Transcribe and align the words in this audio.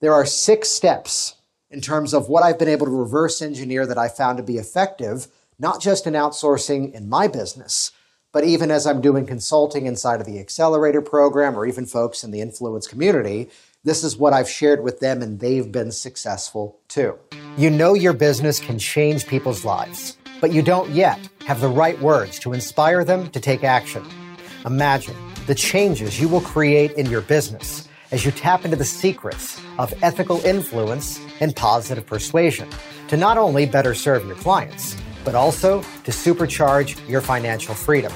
There 0.00 0.12
are 0.12 0.26
six 0.26 0.68
steps 0.68 1.36
in 1.70 1.80
terms 1.80 2.12
of 2.12 2.28
what 2.28 2.42
I've 2.42 2.58
been 2.58 2.68
able 2.68 2.84
to 2.84 2.92
reverse 2.92 3.40
engineer 3.40 3.86
that 3.86 3.96
I 3.96 4.08
found 4.08 4.36
to 4.36 4.42
be 4.42 4.58
effective, 4.58 5.28
not 5.58 5.80
just 5.80 6.06
in 6.06 6.12
outsourcing 6.12 6.92
in 6.92 7.08
my 7.08 7.28
business, 7.28 7.92
but 8.30 8.44
even 8.44 8.70
as 8.70 8.86
I'm 8.86 9.00
doing 9.00 9.24
consulting 9.24 9.86
inside 9.86 10.20
of 10.20 10.26
the 10.26 10.38
accelerator 10.38 11.00
program 11.00 11.56
or 11.56 11.64
even 11.64 11.86
folks 11.86 12.22
in 12.22 12.30
the 12.30 12.42
influence 12.42 12.86
community, 12.86 13.48
this 13.84 14.04
is 14.04 14.18
what 14.18 14.34
I've 14.34 14.50
shared 14.50 14.84
with 14.84 15.00
them 15.00 15.22
and 15.22 15.40
they've 15.40 15.72
been 15.72 15.90
successful 15.90 16.78
too. 16.88 17.18
You 17.56 17.70
know 17.70 17.94
your 17.94 18.12
business 18.12 18.60
can 18.60 18.78
change 18.78 19.26
people's 19.26 19.64
lives, 19.64 20.18
but 20.42 20.52
you 20.52 20.60
don't 20.60 20.90
yet 20.90 21.18
have 21.46 21.62
the 21.62 21.68
right 21.68 21.98
words 22.02 22.38
to 22.40 22.52
inspire 22.52 23.02
them 23.02 23.30
to 23.30 23.40
take 23.40 23.64
action. 23.64 24.04
Imagine 24.66 25.16
the 25.46 25.54
changes 25.54 26.20
you 26.20 26.28
will 26.28 26.42
create 26.42 26.92
in 26.92 27.06
your 27.06 27.22
business 27.22 27.85
as 28.12 28.24
you 28.24 28.30
tap 28.30 28.64
into 28.64 28.76
the 28.76 28.84
secrets 28.84 29.60
of 29.78 29.92
ethical 30.02 30.44
influence 30.44 31.20
and 31.40 31.54
positive 31.56 32.06
persuasion 32.06 32.68
to 33.08 33.16
not 33.16 33.36
only 33.36 33.66
better 33.66 33.94
serve 33.94 34.24
your 34.26 34.36
clients, 34.36 34.96
but 35.24 35.34
also 35.34 35.80
to 36.04 36.12
supercharge 36.12 36.96
your 37.08 37.20
financial 37.20 37.74
freedom. 37.74 38.12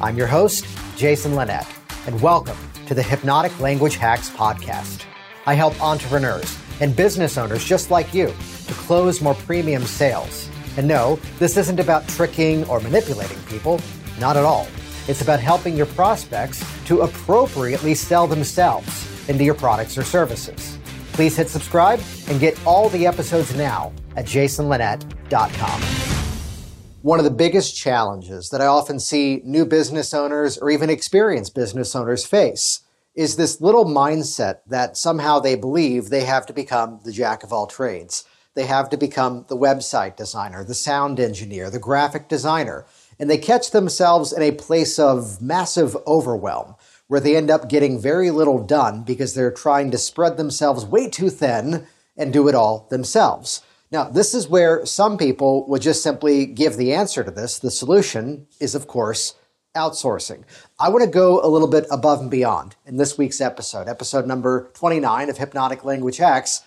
I'm 0.00 0.18
your 0.18 0.26
host, 0.26 0.66
Jason 0.96 1.34
Linett, 1.34 1.66
and 2.06 2.20
welcome 2.20 2.56
to 2.86 2.94
the 2.94 3.02
Hypnotic 3.02 3.58
Language 3.58 3.96
Hacks 3.96 4.28
Podcast. 4.28 5.04
I 5.46 5.54
help 5.54 5.82
entrepreneurs 5.82 6.58
and 6.80 6.94
business 6.94 7.38
owners 7.38 7.64
just 7.64 7.90
like 7.90 8.12
you 8.12 8.26
to 8.26 8.74
close 8.74 9.22
more 9.22 9.34
premium 9.34 9.84
sales. 9.84 10.48
And 10.76 10.86
no, 10.86 11.16
this 11.38 11.56
isn't 11.56 11.80
about 11.80 12.06
tricking 12.08 12.64
or 12.68 12.80
manipulating 12.80 13.38
people, 13.44 13.80
not 14.20 14.36
at 14.36 14.44
all. 14.44 14.68
It's 15.08 15.22
about 15.22 15.40
helping 15.40 15.76
your 15.76 15.86
prospects 15.86 16.62
to 16.86 17.00
appropriately 17.00 17.94
sell 17.94 18.26
themselves 18.26 19.11
into 19.28 19.44
your 19.44 19.54
products 19.54 19.96
or 19.98 20.02
services. 20.02 20.78
Please 21.12 21.36
hit 21.36 21.48
subscribe 21.48 22.00
and 22.28 22.40
get 22.40 22.58
all 22.66 22.88
the 22.88 23.06
episodes 23.06 23.54
now 23.54 23.92
at 24.16 24.24
jasonlinett.com. 24.24 25.82
One 27.02 27.18
of 27.18 27.24
the 27.24 27.30
biggest 27.30 27.76
challenges 27.76 28.50
that 28.50 28.60
I 28.60 28.66
often 28.66 29.00
see 29.00 29.42
new 29.44 29.66
business 29.66 30.14
owners 30.14 30.56
or 30.56 30.70
even 30.70 30.88
experienced 30.88 31.54
business 31.54 31.96
owners 31.96 32.24
face 32.24 32.80
is 33.14 33.36
this 33.36 33.60
little 33.60 33.84
mindset 33.84 34.60
that 34.68 34.96
somehow 34.96 35.38
they 35.38 35.54
believe 35.54 36.08
they 36.08 36.24
have 36.24 36.46
to 36.46 36.52
become 36.52 37.00
the 37.04 37.12
jack 37.12 37.42
of 37.42 37.52
all 37.52 37.66
trades. 37.66 38.24
They 38.54 38.66
have 38.66 38.88
to 38.90 38.96
become 38.96 39.46
the 39.48 39.56
website 39.56 40.16
designer, 40.16 40.62
the 40.62 40.74
sound 40.74 41.18
engineer, 41.18 41.70
the 41.70 41.78
graphic 41.78 42.28
designer. 42.28 42.86
And 43.18 43.28
they 43.28 43.38
catch 43.38 43.70
themselves 43.70 44.32
in 44.32 44.42
a 44.42 44.52
place 44.52 44.98
of 44.98 45.42
massive 45.42 45.96
overwhelm 46.06 46.76
where 47.12 47.20
they 47.20 47.36
end 47.36 47.50
up 47.50 47.68
getting 47.68 48.00
very 48.00 48.30
little 48.30 48.64
done 48.64 49.02
because 49.02 49.34
they're 49.34 49.52
trying 49.52 49.90
to 49.90 49.98
spread 49.98 50.38
themselves 50.38 50.86
way 50.86 51.10
too 51.10 51.28
thin 51.28 51.86
and 52.16 52.32
do 52.32 52.48
it 52.48 52.54
all 52.54 52.86
themselves. 52.88 53.60
Now, 53.90 54.04
this 54.04 54.32
is 54.32 54.48
where 54.48 54.86
some 54.86 55.18
people 55.18 55.68
would 55.68 55.82
just 55.82 56.02
simply 56.02 56.46
give 56.46 56.78
the 56.78 56.94
answer 56.94 57.22
to 57.22 57.30
this. 57.30 57.58
The 57.58 57.70
solution 57.70 58.46
is, 58.60 58.74
of 58.74 58.86
course, 58.86 59.34
outsourcing. 59.76 60.44
I 60.80 60.88
want 60.88 61.04
to 61.04 61.10
go 61.10 61.44
a 61.44 61.52
little 61.52 61.68
bit 61.68 61.84
above 61.90 62.22
and 62.22 62.30
beyond 62.30 62.76
in 62.86 62.96
this 62.96 63.18
week's 63.18 63.42
episode, 63.42 63.90
episode 63.90 64.26
number 64.26 64.70
29 64.72 65.28
of 65.28 65.36
Hypnotic 65.36 65.84
Language 65.84 66.16
Hacks, 66.16 66.62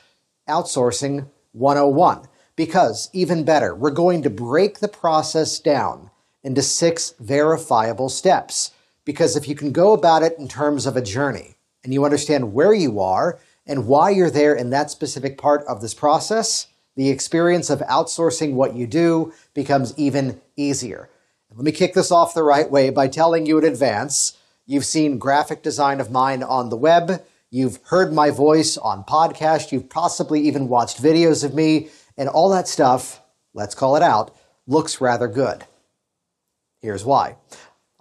Outsourcing 0.47 1.27
101. 1.53 2.27
Because, 2.55 3.09
even 3.13 3.45
better, 3.45 3.73
we're 3.73 3.89
going 3.89 4.21
to 4.21 4.29
break 4.29 4.77
the 4.77 4.87
process 4.87 5.57
down 5.57 6.11
into 6.43 6.61
six 6.61 7.15
verifiable 7.19 8.09
steps. 8.09 8.69
Because 9.05 9.35
if 9.35 9.47
you 9.47 9.55
can 9.55 9.71
go 9.71 9.93
about 9.93 10.23
it 10.23 10.37
in 10.37 10.47
terms 10.47 10.85
of 10.85 10.97
a 10.97 11.01
journey 11.01 11.55
and 11.83 11.93
you 11.93 12.03
understand 12.03 12.53
where 12.53 12.73
you 12.73 12.99
are 12.99 13.39
and 13.65 13.87
why 13.87 14.09
you're 14.09 14.31
there 14.31 14.55
in 14.55 14.71
that 14.71 14.91
specific 14.91 15.37
part 15.37 15.63
of 15.67 15.81
this 15.81 15.93
process, 15.93 16.67
the 16.95 17.09
experience 17.09 17.69
of 17.69 17.79
outsourcing 17.81 18.53
what 18.53 18.75
you 18.75 18.87
do 18.87 19.33
becomes 19.53 19.93
even 19.97 20.41
easier. 20.55 21.09
Let 21.53 21.63
me 21.63 21.71
kick 21.71 21.93
this 21.93 22.11
off 22.11 22.33
the 22.33 22.43
right 22.43 22.69
way 22.69 22.89
by 22.89 23.07
telling 23.07 23.45
you 23.45 23.57
in 23.57 23.63
advance 23.63 24.37
you've 24.65 24.85
seen 24.85 25.17
graphic 25.17 25.61
design 25.63 26.01
of 26.01 26.11
mine 26.11 26.43
on 26.43 26.69
the 26.69 26.75
web, 26.75 27.23
you've 27.49 27.79
heard 27.85 28.11
my 28.11 28.29
voice 28.29 28.77
on 28.77 29.03
podcast, 29.03 29.71
you've 29.71 29.89
possibly 29.89 30.41
even 30.41 30.67
watched 30.67 31.01
videos 31.01 31.43
of 31.43 31.53
me, 31.53 31.89
and 32.17 32.27
all 32.27 32.49
that 32.49 32.67
stuff, 32.67 33.21
let's 33.53 33.75
call 33.75 33.95
it 33.95 34.03
out, 34.03 34.35
looks 34.67 34.99
rather 34.99 35.27
good. 35.27 35.63
Here's 36.81 37.05
why. 37.05 37.35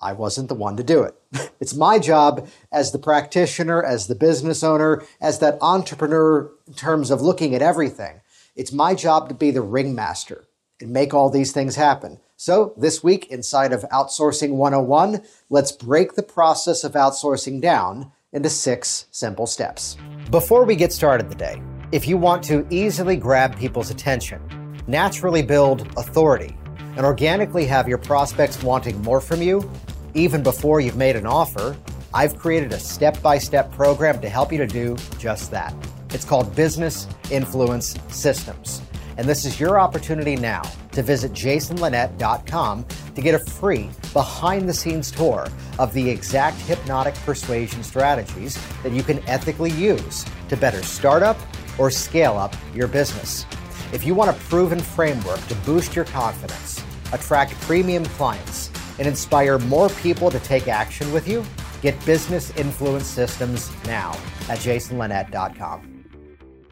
I 0.05 0.13
wasn't 0.13 0.49
the 0.49 0.55
one 0.55 0.77
to 0.77 0.85
do 0.85 1.03
it. 1.03 1.15
It's 1.61 1.75
my 1.75 1.99
job 1.99 2.47
as 2.71 2.93
the 2.93 2.99
practitioner, 2.99 3.83
as 3.83 4.07
the 4.07 4.15
business 4.15 4.63
owner, 4.63 5.03
as 5.19 5.39
that 5.39 5.57
entrepreneur 5.63 6.51
in 6.67 6.75
terms 6.75 7.11
of 7.11 7.23
looking 7.23 7.55
at 7.55 7.63
everything. 7.63 8.21
It's 8.55 8.71
my 8.71 8.95
job 8.95 9.29
to 9.31 9.35
be 9.35 9.51
the 9.51 9.63
ringmaster 9.63 10.45
and 10.79 10.91
make 10.91 11.15
all 11.15 11.31
these 11.31 11.53
things 11.53 11.77
happen. 11.77 12.21
So, 12.37 12.75
this 12.77 13.03
week 13.03 13.29
inside 13.31 13.73
of 13.73 13.83
Outsourcing 13.91 14.51
101, 14.51 15.23
let's 15.49 15.73
break 15.73 16.15
the 16.15 16.23
process 16.23 16.85
of 16.85 16.93
outsourcing 16.93 17.63
down 17.63 18.13
into 18.33 18.51
six 18.51 19.07
simple 19.11 19.47
steps. 19.47 19.97
Before 20.31 20.65
we 20.65 20.77
get 20.77 20.93
started 20.93 21.31
today, 21.31 21.63
if 21.93 22.07
you 22.07 22.19
want 22.19 22.43
to 22.45 22.67
easily 22.69 23.17
grab 23.17 23.57
people's 23.57 23.91
attention, 23.91 24.43
naturally 24.87 25.43
build 25.43 25.89
authority, 25.97 26.57
and 26.97 27.05
organically 27.07 27.65
have 27.65 27.89
your 27.89 27.99
prospects 27.99 28.63
wanting 28.63 29.01
more 29.03 29.21
from 29.21 29.43
you, 29.43 29.71
even 30.15 30.43
before 30.43 30.81
you've 30.81 30.97
made 30.97 31.17
an 31.17 31.27
offer, 31.27 31.77
I've 32.13 32.39
created 32.39 32.73
a 32.73 32.79
step 32.79 33.21
by 33.21 33.39
step 33.39 33.73
program 33.73 34.21
to 34.21 34.29
help 34.29 34.53
you 34.53 34.59
to 34.59 34.67
do 34.67 34.97
just 35.19 35.51
that. 35.51 35.75
It's 36.11 36.25
called 36.25 36.55
Business 36.55 37.09
Influence 37.31 37.97
Systems. 38.09 38.81
And 39.17 39.29
this 39.29 39.45
is 39.45 39.59
your 39.59 39.81
opportunity 39.81 40.37
now 40.37 40.63
to 40.93 41.03
visit 41.03 41.33
jasonlinett.com 41.33 42.87
to 43.15 43.21
get 43.21 43.35
a 43.35 43.39
free 43.39 43.91
behind 44.13 44.69
the 44.69 44.75
scenes 44.75 45.11
tour 45.11 45.49
of 45.79 45.93
the 45.93 46.09
exact 46.09 46.59
hypnotic 46.63 47.15
persuasion 47.17 47.83
strategies 47.83 48.59
that 48.83 48.93
you 48.93 49.03
can 49.03 49.19
ethically 49.29 49.71
use 49.73 50.25
to 50.49 50.57
better 50.57 50.83
start 50.83 51.23
up 51.23 51.37
or 51.79 51.91
scale 51.91 52.37
up 52.37 52.55
your 52.75 52.89
business. 52.89 53.45
If 53.93 54.05
you 54.05 54.15
want 54.15 54.31
a 54.31 54.41
proven 54.45 54.81
framework 54.81 55.45
to 55.47 55.55
boost 55.57 55.95
your 55.95 56.05
confidence, 56.07 56.83
attract 57.13 57.53
premium 57.63 58.05
clients, 58.05 58.71
and 58.99 59.09
inspire 59.09 59.59
more 59.59 59.89
people 59.89 60.31
to 60.31 60.39
take 60.41 60.69
action 60.69 61.13
with 61.13 61.29
you, 61.29 61.45
get 61.83 62.03
business 62.05 62.51
influence 62.57 63.07
systems 63.07 63.71
now 63.87 64.13
at 64.49 64.59
jasonlinett.com. 64.59 65.95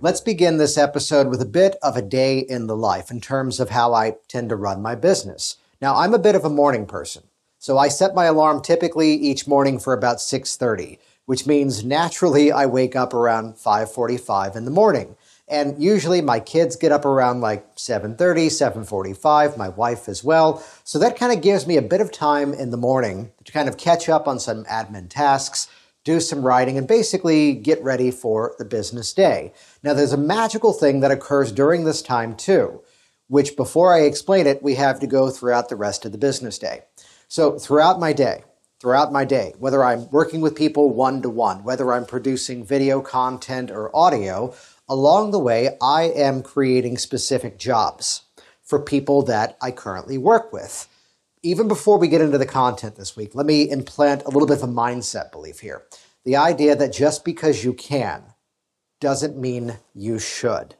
Let's 0.00 0.21
begin 0.21 0.56
this 0.56 0.77
episode 0.77 1.28
with 1.28 1.41
a 1.41 1.47
bit 1.47 1.77
of 1.81 1.97
a 1.97 2.03
day 2.03 2.41
in 2.41 2.66
the 2.66 2.77
life 2.77 3.11
in 3.11 3.21
terms 3.21 3.61
of 3.61 3.71
how 3.71 3.94
I 3.94 4.16
tend 4.27 4.49
to 4.49 4.56
run 4.56 4.82
my 4.82 4.97
business. 4.97 5.59
Now, 5.81 5.94
I'm 5.97 6.12
a 6.12 6.19
bit 6.19 6.34
of 6.34 6.44
a 6.44 6.50
morning 6.50 6.87
person, 6.87 7.22
so 7.59 7.78
I 7.78 7.87
set 7.87 8.15
my 8.15 8.25
alarm 8.25 8.62
typically 8.62 9.12
each 9.12 9.47
morning 9.47 9.78
for 9.78 9.93
about 9.93 10.21
6:30, 10.21 10.99
which 11.27 11.47
means 11.47 11.84
naturally 11.84 12.50
I 12.50 12.66
wake 12.66 12.97
up 12.97 13.15
around 13.15 13.59
5:45 13.59 14.56
in 14.56 14.65
the 14.65 14.72
morning. 14.72 15.15
And 15.52 15.80
usually 15.80 16.22
my 16.22 16.40
kids 16.40 16.76
get 16.76 16.90
up 16.90 17.04
around 17.04 17.42
like 17.42 17.76
7:30, 17.76 18.48
7:45, 18.48 19.56
my 19.56 19.68
wife 19.68 20.08
as 20.08 20.24
well. 20.24 20.62
So 20.82 20.98
that 20.98 21.16
kind 21.16 21.32
of 21.32 21.42
gives 21.42 21.66
me 21.66 21.76
a 21.76 21.82
bit 21.82 22.00
of 22.00 22.10
time 22.10 22.54
in 22.54 22.70
the 22.70 22.76
morning 22.76 23.30
to 23.44 23.52
kind 23.52 23.68
of 23.68 23.76
catch 23.76 24.08
up 24.08 24.26
on 24.26 24.40
some 24.40 24.64
admin 24.64 25.08
tasks 25.08 25.68
do 26.04 26.18
some 26.18 26.42
writing, 26.42 26.76
and 26.76 26.86
basically 26.86 27.54
get 27.54 27.82
ready 27.82 28.10
for 28.10 28.54
the 28.58 28.64
business 28.64 29.12
day. 29.12 29.52
Now, 29.82 29.94
there's 29.94 30.12
a 30.12 30.16
magical 30.16 30.72
thing 30.72 31.00
that 31.00 31.12
occurs 31.12 31.52
during 31.52 31.84
this 31.84 32.02
time 32.02 32.34
too, 32.34 32.80
which 33.28 33.56
before 33.56 33.94
I 33.94 34.00
explain 34.00 34.46
it, 34.46 34.62
we 34.62 34.74
have 34.74 34.98
to 35.00 35.06
go 35.06 35.30
throughout 35.30 35.69
the 35.69 35.76
rest 35.76 36.04
of 36.04 36.12
the 36.12 36.19
business 36.19 36.58
day. 36.58 36.82
So, 37.28 37.58
throughout 37.58 38.00
my 38.00 38.12
day, 38.12 38.42
throughout 38.80 39.12
my 39.12 39.24
day, 39.24 39.54
whether 39.60 39.84
I'm 39.84 40.10
working 40.10 40.40
with 40.40 40.56
people 40.56 40.90
one 40.90 41.22
to 41.22 41.30
one, 41.30 41.62
whether 41.62 41.92
I'm 41.92 42.04
producing 42.04 42.64
video 42.64 43.00
content 43.00 43.70
or 43.70 43.94
audio, 43.94 44.54
along 44.88 45.31
the 45.31 45.38
way, 45.38 45.76
I 45.81 46.05
am 46.05 46.43
creating 46.43 46.99
specific 46.99 47.58
jobs 47.58 48.23
for 48.62 48.81
people 48.81 49.23
that 49.23 49.56
I 49.61 49.70
currently 49.70 50.19
work 50.19 50.52
with 50.52 50.88
even 51.43 51.67
before 51.67 51.99
we 51.99 52.08
get 52.08 52.20
into 52.20 52.38
the 52.38 52.46
content 52.46 52.94
this 52.94 53.17
week, 53.17 53.34
let 53.34 53.46
me 53.46 53.69
implant 53.69 54.23
a 54.23 54.31
little 54.31 54.46
bit 54.46 54.62
of 54.62 54.69
a 54.69 54.73
mindset 54.73 55.32
belief 55.32 55.61
here. 55.61 55.82
The 56.25 56.37
idea 56.37 56.76
that 56.76 56.93
just 56.93 57.25
because 57.25 57.64
you 57.64 57.75
can 57.75 58.23
doesn't 59.00 59.37
mean 59.37 59.79
you 59.93 60.20
should. 60.20 60.76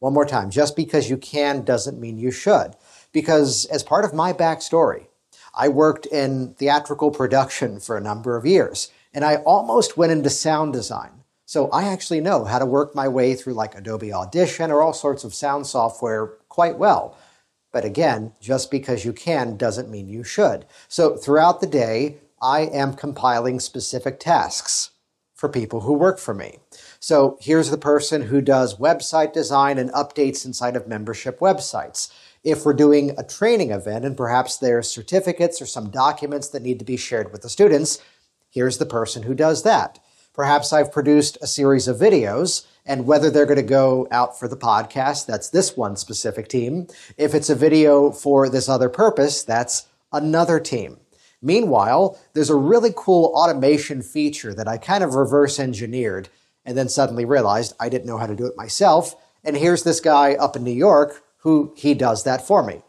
One 0.00 0.12
more 0.12 0.26
time, 0.26 0.50
just 0.50 0.76
because 0.76 1.08
you 1.08 1.16
can 1.16 1.64
doesn't 1.64 1.98
mean 1.98 2.18
you 2.18 2.30
should. 2.30 2.74
Because 3.12 3.64
as 3.66 3.82
part 3.82 4.04
of 4.04 4.12
my 4.12 4.32
backstory, 4.32 5.06
I 5.54 5.68
worked 5.68 6.06
in 6.06 6.54
theatrical 6.54 7.10
production 7.10 7.80
for 7.80 7.96
a 7.96 8.02
number 8.02 8.36
of 8.36 8.44
years, 8.44 8.90
and 9.14 9.24
I 9.24 9.36
almost 9.36 9.96
went 9.96 10.12
into 10.12 10.28
sound 10.28 10.74
design. 10.74 11.21
So 11.52 11.68
I 11.68 11.84
actually 11.84 12.22
know 12.22 12.46
how 12.46 12.58
to 12.58 12.64
work 12.64 12.94
my 12.94 13.08
way 13.08 13.34
through 13.34 13.52
like 13.52 13.74
Adobe 13.74 14.10
Audition 14.10 14.70
or 14.70 14.80
all 14.80 14.94
sorts 14.94 15.22
of 15.22 15.34
sound 15.34 15.66
software 15.66 16.38
quite 16.48 16.78
well. 16.78 17.14
But 17.72 17.84
again, 17.84 18.32
just 18.40 18.70
because 18.70 19.04
you 19.04 19.12
can 19.12 19.58
doesn't 19.58 19.90
mean 19.90 20.08
you 20.08 20.24
should. 20.24 20.64
So 20.88 21.14
throughout 21.14 21.60
the 21.60 21.66
day, 21.66 22.16
I 22.40 22.60
am 22.60 22.94
compiling 22.94 23.60
specific 23.60 24.18
tasks 24.18 24.92
for 25.34 25.50
people 25.50 25.82
who 25.82 25.92
work 25.92 26.18
for 26.18 26.32
me. 26.32 26.60
So 27.00 27.36
here's 27.38 27.68
the 27.68 27.76
person 27.76 28.22
who 28.22 28.40
does 28.40 28.78
website 28.78 29.34
design 29.34 29.76
and 29.76 29.92
updates 29.92 30.46
inside 30.46 30.74
of 30.74 30.88
membership 30.88 31.38
websites. 31.38 32.10
If 32.42 32.64
we're 32.64 32.72
doing 32.72 33.10
a 33.18 33.24
training 33.24 33.72
event 33.72 34.06
and 34.06 34.16
perhaps 34.16 34.56
there's 34.56 34.88
certificates 34.88 35.60
or 35.60 35.66
some 35.66 35.90
documents 35.90 36.48
that 36.48 36.62
need 36.62 36.78
to 36.78 36.86
be 36.86 36.96
shared 36.96 37.30
with 37.30 37.42
the 37.42 37.50
students, 37.50 37.98
here's 38.48 38.78
the 38.78 38.86
person 38.86 39.24
who 39.24 39.34
does 39.34 39.64
that. 39.64 39.98
Perhaps 40.34 40.72
I've 40.72 40.90
produced 40.90 41.36
a 41.42 41.46
series 41.46 41.88
of 41.88 41.98
videos 41.98 42.66
and 42.86 43.06
whether 43.06 43.30
they're 43.30 43.46
going 43.46 43.56
to 43.56 43.62
go 43.62 44.08
out 44.10 44.38
for 44.38 44.48
the 44.48 44.56
podcast, 44.56 45.26
that's 45.26 45.50
this 45.50 45.76
one 45.76 45.96
specific 45.96 46.48
team. 46.48 46.86
If 47.16 47.34
it's 47.34 47.50
a 47.50 47.54
video 47.54 48.10
for 48.10 48.48
this 48.48 48.68
other 48.68 48.88
purpose, 48.88 49.44
that's 49.44 49.86
another 50.12 50.58
team. 50.58 50.98
Meanwhile, 51.42 52.18
there's 52.34 52.50
a 52.50 52.56
really 52.56 52.92
cool 52.96 53.32
automation 53.34 54.02
feature 54.02 54.54
that 54.54 54.68
I 54.68 54.78
kind 54.78 55.04
of 55.04 55.14
reverse 55.14 55.60
engineered 55.60 56.28
and 56.64 56.78
then 56.78 56.88
suddenly 56.88 57.24
realized 57.24 57.74
I 57.78 57.88
didn't 57.88 58.06
know 58.06 58.18
how 58.18 58.26
to 58.26 58.36
do 58.36 58.46
it 58.46 58.56
myself. 58.56 59.14
And 59.44 59.56
here's 59.56 59.82
this 59.82 60.00
guy 60.00 60.34
up 60.34 60.56
in 60.56 60.64
New 60.64 60.70
York 60.70 61.22
who 61.38 61.74
he 61.76 61.94
does 61.94 62.24
that 62.24 62.46
for 62.46 62.62
me. 62.62 62.80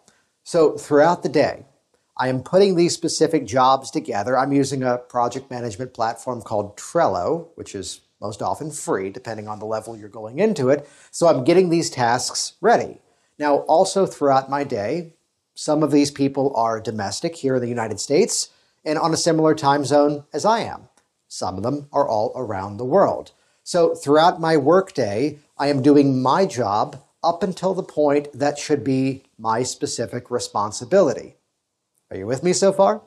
So 0.44 0.78
throughout 0.78 1.24
the 1.24 1.30
day, 1.30 1.66
I 2.16 2.28
am 2.28 2.44
putting 2.44 2.76
these 2.76 2.94
specific 2.94 3.46
jobs 3.46 3.90
together. 3.90 4.38
I'm 4.38 4.54
using 4.54 4.84
a 4.84 4.98
project 4.98 5.50
management 5.50 5.94
platform 5.94 6.42
called 6.42 6.78
Trello, 6.78 7.48
which 7.56 7.74
is 7.74 8.02
most 8.22 8.42
often 8.42 8.72
free, 8.72 9.10
depending 9.10 9.48
on 9.48 9.60
the 9.60 9.66
level 9.66 9.98
you're 9.98 10.10
going 10.10 10.40
into 10.40 10.70
it. 10.70 10.88
So 11.12 11.28
I'm 11.28 11.44
getting 11.44 11.70
these 11.70 11.90
tasks 11.90 12.54
ready. 12.62 13.02
Now, 13.40 13.58
also 13.62 14.06
throughout 14.06 14.50
my 14.50 14.64
day, 14.64 15.14
some 15.56 15.84
of 15.84 15.92
these 15.92 16.12
people 16.12 16.56
are 16.56 16.80
domestic 16.80 17.36
here 17.36 17.56
in 17.56 17.62
the 17.62 17.68
United 17.68 18.00
States 18.00 18.50
and 18.86 18.98
on 19.00 19.14
a 19.14 19.18
similar 19.18 19.56
time 19.56 19.84
zone 19.84 20.24
as 20.34 20.46
I 20.46 20.60
am. 20.60 20.90
Some 21.28 21.58
of 21.58 21.64
them 21.64 21.88
are 21.92 22.08
all 22.08 22.32
around 22.36 22.78
the 22.78 22.86
world. 22.86 23.32
So 23.64 23.96
throughout 23.96 24.40
my 24.40 24.56
workday, 24.56 25.40
I 25.58 25.68
am 25.68 25.82
doing 25.82 26.22
my 26.22 26.46
job 26.46 27.04
up 27.24 27.42
until 27.42 27.74
the 27.74 27.84
point 27.84 28.28
that 28.34 28.60
should 28.60 28.84
be 28.84 29.24
my 29.38 29.64
specific 29.64 30.30
responsibility. 30.30 31.38
Are 32.14 32.18
you 32.18 32.28
with 32.28 32.44
me 32.44 32.54
so 32.54 32.72
far? 32.72 33.02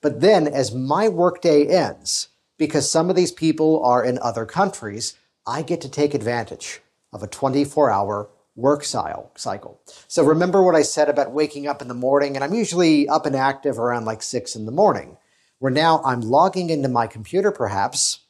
But 0.00 0.20
then 0.20 0.46
as 0.46 0.72
my 0.72 1.08
workday 1.08 1.66
ends, 1.66 2.28
because 2.56 2.88
some 2.88 3.10
of 3.10 3.16
these 3.16 3.32
people 3.32 3.84
are 3.84 4.04
in 4.04 4.16
other 4.20 4.46
countries, 4.46 5.14
I 5.44 5.62
get 5.62 5.80
to 5.80 5.88
take 5.88 6.14
advantage 6.14 6.80
of 7.12 7.24
a 7.24 7.26
24 7.26 7.90
hour 7.90 8.30
work 8.54 8.84
cycle. 8.84 9.80
So 10.06 10.22
remember 10.22 10.62
what 10.62 10.76
I 10.76 10.82
said 10.82 11.08
about 11.08 11.32
waking 11.32 11.66
up 11.66 11.82
in 11.82 11.88
the 11.88 11.94
morning, 11.94 12.36
and 12.36 12.44
I'm 12.44 12.54
usually 12.54 13.08
up 13.08 13.26
and 13.26 13.34
active 13.34 13.76
around 13.76 14.04
like 14.04 14.22
six 14.22 14.54
in 14.54 14.66
the 14.66 14.72
morning, 14.72 15.16
where 15.58 15.72
now 15.72 16.00
I'm 16.04 16.20
logging 16.20 16.70
into 16.70 16.88
my 16.88 17.08
computer 17.08 17.50
perhaps, 17.50 18.20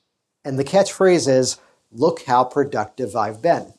and 0.42 0.58
the 0.58 0.64
catchphrase 0.64 1.28
is, 1.28 1.58
look 1.92 2.22
how 2.22 2.44
productive 2.44 3.14
I've 3.14 3.42
been. 3.42 3.74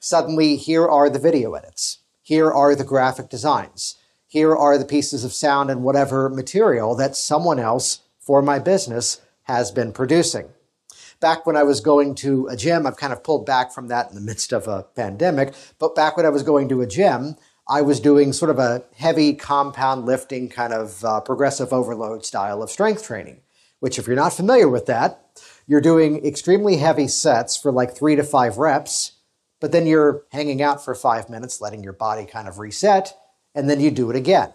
Suddenly, 0.00 0.56
here 0.56 0.88
are 0.88 1.08
the 1.08 1.20
video 1.20 1.54
edits. 1.54 1.98
Here 2.22 2.50
are 2.50 2.74
the 2.74 2.82
graphic 2.82 3.28
designs. 3.30 3.94
Here 4.30 4.54
are 4.54 4.78
the 4.78 4.84
pieces 4.84 5.24
of 5.24 5.32
sound 5.32 5.70
and 5.70 5.82
whatever 5.82 6.28
material 6.28 6.94
that 6.94 7.16
someone 7.16 7.58
else 7.58 8.02
for 8.20 8.42
my 8.42 8.60
business 8.60 9.20
has 9.42 9.72
been 9.72 9.90
producing. 9.90 10.50
Back 11.18 11.46
when 11.46 11.56
I 11.56 11.64
was 11.64 11.80
going 11.80 12.14
to 12.16 12.46
a 12.46 12.54
gym, 12.54 12.86
I've 12.86 12.96
kind 12.96 13.12
of 13.12 13.24
pulled 13.24 13.44
back 13.44 13.72
from 13.72 13.88
that 13.88 14.08
in 14.08 14.14
the 14.14 14.20
midst 14.20 14.52
of 14.52 14.68
a 14.68 14.84
pandemic, 14.94 15.52
but 15.80 15.96
back 15.96 16.16
when 16.16 16.26
I 16.26 16.28
was 16.28 16.44
going 16.44 16.68
to 16.68 16.80
a 16.80 16.86
gym, 16.86 17.34
I 17.68 17.82
was 17.82 17.98
doing 17.98 18.32
sort 18.32 18.52
of 18.52 18.60
a 18.60 18.84
heavy 18.94 19.34
compound 19.34 20.06
lifting 20.06 20.48
kind 20.48 20.72
of 20.72 21.04
uh, 21.04 21.20
progressive 21.22 21.72
overload 21.72 22.24
style 22.24 22.62
of 22.62 22.70
strength 22.70 23.04
training, 23.04 23.40
which, 23.80 23.98
if 23.98 24.06
you're 24.06 24.14
not 24.14 24.32
familiar 24.32 24.68
with 24.68 24.86
that, 24.86 25.42
you're 25.66 25.80
doing 25.80 26.24
extremely 26.24 26.76
heavy 26.76 27.08
sets 27.08 27.56
for 27.56 27.72
like 27.72 27.96
three 27.96 28.14
to 28.14 28.22
five 28.22 28.58
reps, 28.58 29.14
but 29.58 29.72
then 29.72 29.88
you're 29.88 30.22
hanging 30.30 30.62
out 30.62 30.84
for 30.84 30.94
five 30.94 31.28
minutes, 31.28 31.60
letting 31.60 31.82
your 31.82 31.92
body 31.92 32.26
kind 32.26 32.46
of 32.46 32.60
reset, 32.60 33.16
and 33.54 33.68
then 33.68 33.80
you 33.80 33.90
do 33.90 34.10
it 34.10 34.16
again. 34.16 34.50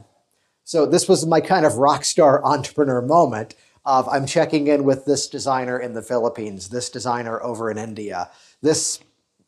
So 0.63 0.85
this 0.85 1.07
was 1.07 1.25
my 1.25 1.41
kind 1.41 1.65
of 1.65 1.77
rock 1.77 2.03
star 2.05 2.43
entrepreneur 2.45 3.01
moment 3.01 3.55
of 3.85 4.09
I'm 4.09 4.25
checking 4.25 4.67
in 4.67 4.83
with 4.83 5.05
this 5.05 5.27
designer 5.27 5.79
in 5.79 5.93
the 5.93 6.01
Philippines, 6.01 6.69
this 6.69 6.89
designer 6.89 7.41
over 7.43 7.69
in 7.69 7.77
India, 7.77 8.31
this 8.61 8.99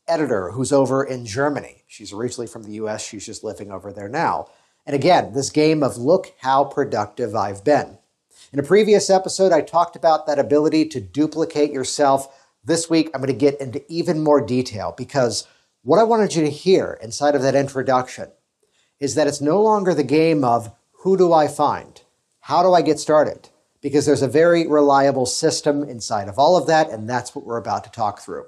editor 0.07 0.51
who's 0.51 0.71
over 0.71 1.03
in 1.03 1.25
Germany. 1.25 1.83
She's 1.87 2.13
originally 2.13 2.47
from 2.47 2.63
the 2.63 2.73
US, 2.73 3.03
she's 3.03 3.25
just 3.25 3.43
living 3.43 3.71
over 3.71 3.91
there 3.91 4.07
now. 4.07 4.47
And 4.85 4.95
again, 4.95 5.33
this 5.33 5.49
game 5.49 5.83
of 5.83 5.97
look 5.97 6.33
how 6.39 6.63
productive 6.63 7.35
I've 7.35 7.63
been. 7.63 7.97
In 8.53 8.59
a 8.59 8.63
previous 8.63 9.09
episode, 9.09 9.51
I 9.51 9.61
talked 9.61 9.95
about 9.95 10.27
that 10.27 10.39
ability 10.39 10.85
to 10.89 11.01
duplicate 11.01 11.71
yourself. 11.71 12.33
This 12.63 12.89
week, 12.89 13.09
I'm 13.13 13.21
going 13.21 13.33
to 13.33 13.37
get 13.37 13.59
into 13.59 13.83
even 13.91 14.23
more 14.23 14.39
detail 14.39 14.93
because 14.95 15.45
what 15.83 15.99
I 15.99 16.03
wanted 16.03 16.35
you 16.35 16.43
to 16.43 16.49
hear 16.49 16.97
inside 17.01 17.35
of 17.35 17.41
that 17.41 17.55
introduction 17.55 18.31
is 18.99 19.15
that 19.15 19.27
it's 19.27 19.41
no 19.41 19.61
longer 19.61 19.93
the 19.93 20.03
game 20.03 20.43
of 20.43 20.73
who 21.03 21.17
do 21.17 21.33
I 21.33 21.47
find? 21.47 22.01
How 22.41 22.63
do 22.63 22.73
I 22.73 22.81
get 22.81 22.99
started? 22.99 23.49
because 23.81 24.05
there's 24.05 24.21
a 24.21 24.27
very 24.27 24.67
reliable 24.67 25.25
system 25.25 25.83
inside 25.83 26.27
of 26.27 26.39
all 26.39 26.57
of 26.57 26.67
that, 26.67 26.89
and 26.89 27.09
that's 27.09 27.35
what 27.35 27.45
we're 27.45 27.57
about 27.57 27.83
to 27.83 27.91
talk 27.91 28.19
through. 28.19 28.45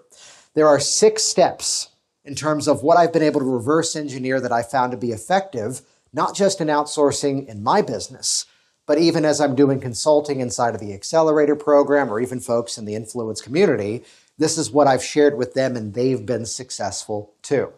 There 0.53 0.67
are 0.67 0.79
six 0.79 1.23
steps 1.23 1.89
in 2.25 2.35
terms 2.35 2.67
of 2.67 2.83
what 2.83 2.97
I've 2.97 3.13
been 3.13 3.23
able 3.23 3.39
to 3.39 3.45
reverse 3.45 3.95
engineer 3.95 4.41
that 4.41 4.51
I 4.51 4.63
found 4.63 4.91
to 4.91 4.97
be 4.97 5.11
effective, 5.11 5.81
not 6.11 6.35
just 6.35 6.59
in 6.59 6.67
outsourcing 6.67 7.47
in 7.47 7.63
my 7.63 7.81
business, 7.81 8.45
but 8.85 8.97
even 8.97 9.23
as 9.23 9.39
I'm 9.39 9.55
doing 9.55 9.79
consulting 9.79 10.39
inside 10.39 10.73
of 10.73 10.81
the 10.81 10.93
accelerator 10.93 11.55
program 11.55 12.11
or 12.11 12.19
even 12.19 12.39
folks 12.39 12.77
in 12.77 12.85
the 12.85 12.95
influence 12.95 13.41
community, 13.41 14.03
this 14.37 14.57
is 14.57 14.71
what 14.71 14.87
I've 14.87 15.03
shared 15.03 15.37
with 15.37 15.53
them 15.53 15.75
and 15.75 15.93
they've 15.93 16.25
been 16.25 16.45
successful 16.45 17.33
too. 17.43 17.71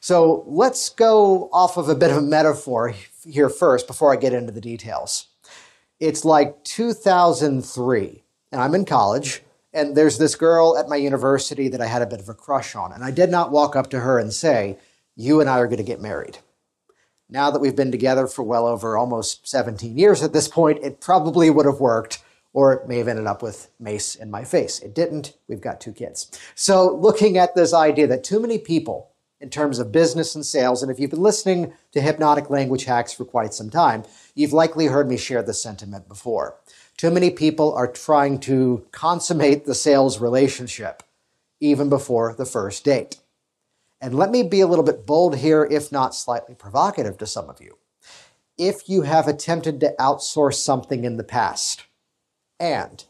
So 0.00 0.44
let's 0.46 0.88
go 0.88 1.48
off 1.52 1.76
of 1.76 1.88
a 1.88 1.94
bit 1.94 2.10
of 2.10 2.18
a 2.18 2.22
metaphor 2.22 2.94
here 3.24 3.48
first 3.48 3.86
before 3.86 4.12
I 4.12 4.16
get 4.16 4.32
into 4.32 4.52
the 4.52 4.60
details 4.60 5.28
it's 6.00 6.24
like 6.24 6.62
2003, 6.64 8.22
and 8.52 8.60
I'm 8.60 8.74
in 8.74 8.84
college, 8.84 9.42
and 9.72 9.96
there's 9.96 10.18
this 10.18 10.34
girl 10.34 10.76
at 10.78 10.88
my 10.88 10.96
university 10.96 11.68
that 11.68 11.80
I 11.80 11.86
had 11.86 12.02
a 12.02 12.06
bit 12.06 12.20
of 12.20 12.28
a 12.28 12.34
crush 12.34 12.74
on. 12.74 12.92
And 12.92 13.02
I 13.04 13.10
did 13.10 13.30
not 13.30 13.50
walk 13.50 13.76
up 13.76 13.90
to 13.90 14.00
her 14.00 14.18
and 14.18 14.32
say, 14.32 14.78
You 15.16 15.40
and 15.40 15.48
I 15.48 15.58
are 15.58 15.66
going 15.66 15.78
to 15.78 15.82
get 15.82 16.00
married. 16.00 16.38
Now 17.28 17.50
that 17.50 17.60
we've 17.60 17.76
been 17.76 17.90
together 17.90 18.26
for 18.26 18.42
well 18.42 18.66
over 18.66 18.96
almost 18.96 19.48
17 19.48 19.98
years 19.98 20.22
at 20.22 20.32
this 20.32 20.48
point, 20.48 20.84
it 20.84 21.00
probably 21.00 21.50
would 21.50 21.66
have 21.66 21.80
worked, 21.80 22.22
or 22.52 22.72
it 22.72 22.88
may 22.88 22.98
have 22.98 23.08
ended 23.08 23.26
up 23.26 23.42
with 23.42 23.70
mace 23.80 24.14
in 24.14 24.30
my 24.30 24.44
face. 24.44 24.78
It 24.80 24.94
didn't. 24.94 25.34
We've 25.48 25.60
got 25.60 25.80
two 25.80 25.92
kids. 25.92 26.30
So, 26.54 26.94
looking 26.94 27.36
at 27.36 27.54
this 27.54 27.74
idea 27.74 28.06
that 28.06 28.22
too 28.22 28.40
many 28.40 28.58
people 28.58 29.10
in 29.40 29.50
terms 29.50 29.78
of 29.78 29.92
business 29.92 30.34
and 30.34 30.44
sales. 30.44 30.82
And 30.82 30.90
if 30.90 30.98
you've 30.98 31.10
been 31.10 31.22
listening 31.22 31.72
to 31.92 32.00
hypnotic 32.00 32.50
language 32.50 32.84
hacks 32.84 33.12
for 33.12 33.24
quite 33.24 33.54
some 33.54 33.70
time, 33.70 34.04
you've 34.34 34.52
likely 34.52 34.86
heard 34.86 35.08
me 35.08 35.16
share 35.16 35.42
this 35.42 35.62
sentiment 35.62 36.08
before. 36.08 36.56
Too 36.96 37.10
many 37.10 37.30
people 37.30 37.74
are 37.74 37.90
trying 37.90 38.40
to 38.40 38.86
consummate 38.90 39.66
the 39.66 39.74
sales 39.74 40.20
relationship 40.20 41.02
even 41.60 41.88
before 41.88 42.34
the 42.34 42.46
first 42.46 42.84
date. 42.84 43.16
And 44.00 44.14
let 44.14 44.30
me 44.30 44.42
be 44.42 44.60
a 44.60 44.66
little 44.66 44.84
bit 44.84 45.06
bold 45.06 45.36
here, 45.36 45.66
if 45.70 45.90
not 45.90 46.14
slightly 46.14 46.54
provocative 46.54 47.18
to 47.18 47.26
some 47.26 47.48
of 47.48 47.60
you. 47.60 47.78
If 48.58 48.88
you 48.88 49.02
have 49.02 49.28
attempted 49.28 49.80
to 49.80 49.94
outsource 49.98 50.54
something 50.54 51.04
in 51.04 51.16
the 51.16 51.24
past, 51.24 51.84
and 52.58 53.04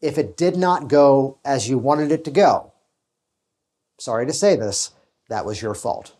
if 0.00 0.18
it 0.18 0.36
did 0.36 0.56
not 0.56 0.88
go 0.88 1.38
as 1.44 1.68
you 1.68 1.78
wanted 1.78 2.12
it 2.12 2.24
to 2.24 2.30
go, 2.30 2.72
sorry 3.98 4.26
to 4.26 4.32
say 4.32 4.56
this, 4.56 4.90
that 5.28 5.46
was 5.46 5.60
your 5.60 5.74
fault. 5.74 6.14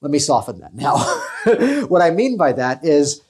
Let 0.00 0.10
me 0.10 0.18
soften 0.18 0.60
that. 0.60 0.74
Now, 0.74 0.98
what 1.86 2.02
I 2.02 2.10
mean 2.10 2.36
by 2.36 2.52
that 2.52 2.84
is, 2.84 3.22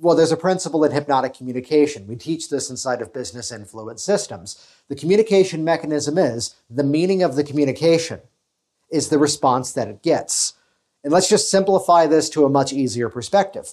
well, 0.00 0.16
there's 0.16 0.32
a 0.32 0.36
principle 0.36 0.84
in 0.84 0.92
hypnotic 0.92 1.34
communication. 1.34 2.06
We 2.06 2.16
teach 2.16 2.50
this 2.50 2.70
inside 2.70 3.00
of 3.00 3.12
business 3.12 3.50
influence 3.50 4.02
systems. 4.02 4.66
The 4.88 4.96
communication 4.96 5.64
mechanism 5.64 6.18
is 6.18 6.54
the 6.68 6.84
meaning 6.84 7.22
of 7.22 7.36
the 7.36 7.44
communication 7.44 8.20
is 8.90 9.08
the 9.08 9.18
response 9.18 9.72
that 9.72 9.88
it 9.88 10.02
gets. 10.02 10.54
And 11.02 11.12
let's 11.12 11.28
just 11.28 11.50
simplify 11.50 12.06
this 12.06 12.30
to 12.30 12.44
a 12.44 12.50
much 12.50 12.72
easier 12.72 13.08
perspective. 13.08 13.72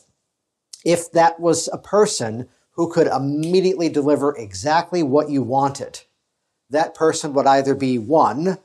If 0.83 1.11
that 1.11 1.39
was 1.39 1.69
a 1.71 1.77
person 1.77 2.49
who 2.71 2.91
could 2.91 3.07
immediately 3.07 3.89
deliver 3.89 4.35
exactly 4.35 5.03
what 5.03 5.29
you 5.29 5.43
wanted, 5.43 6.01
that 6.69 6.95
person 6.95 7.33
would 7.33 7.45
either 7.45 7.75
be 7.75 7.97
one, 7.97 8.57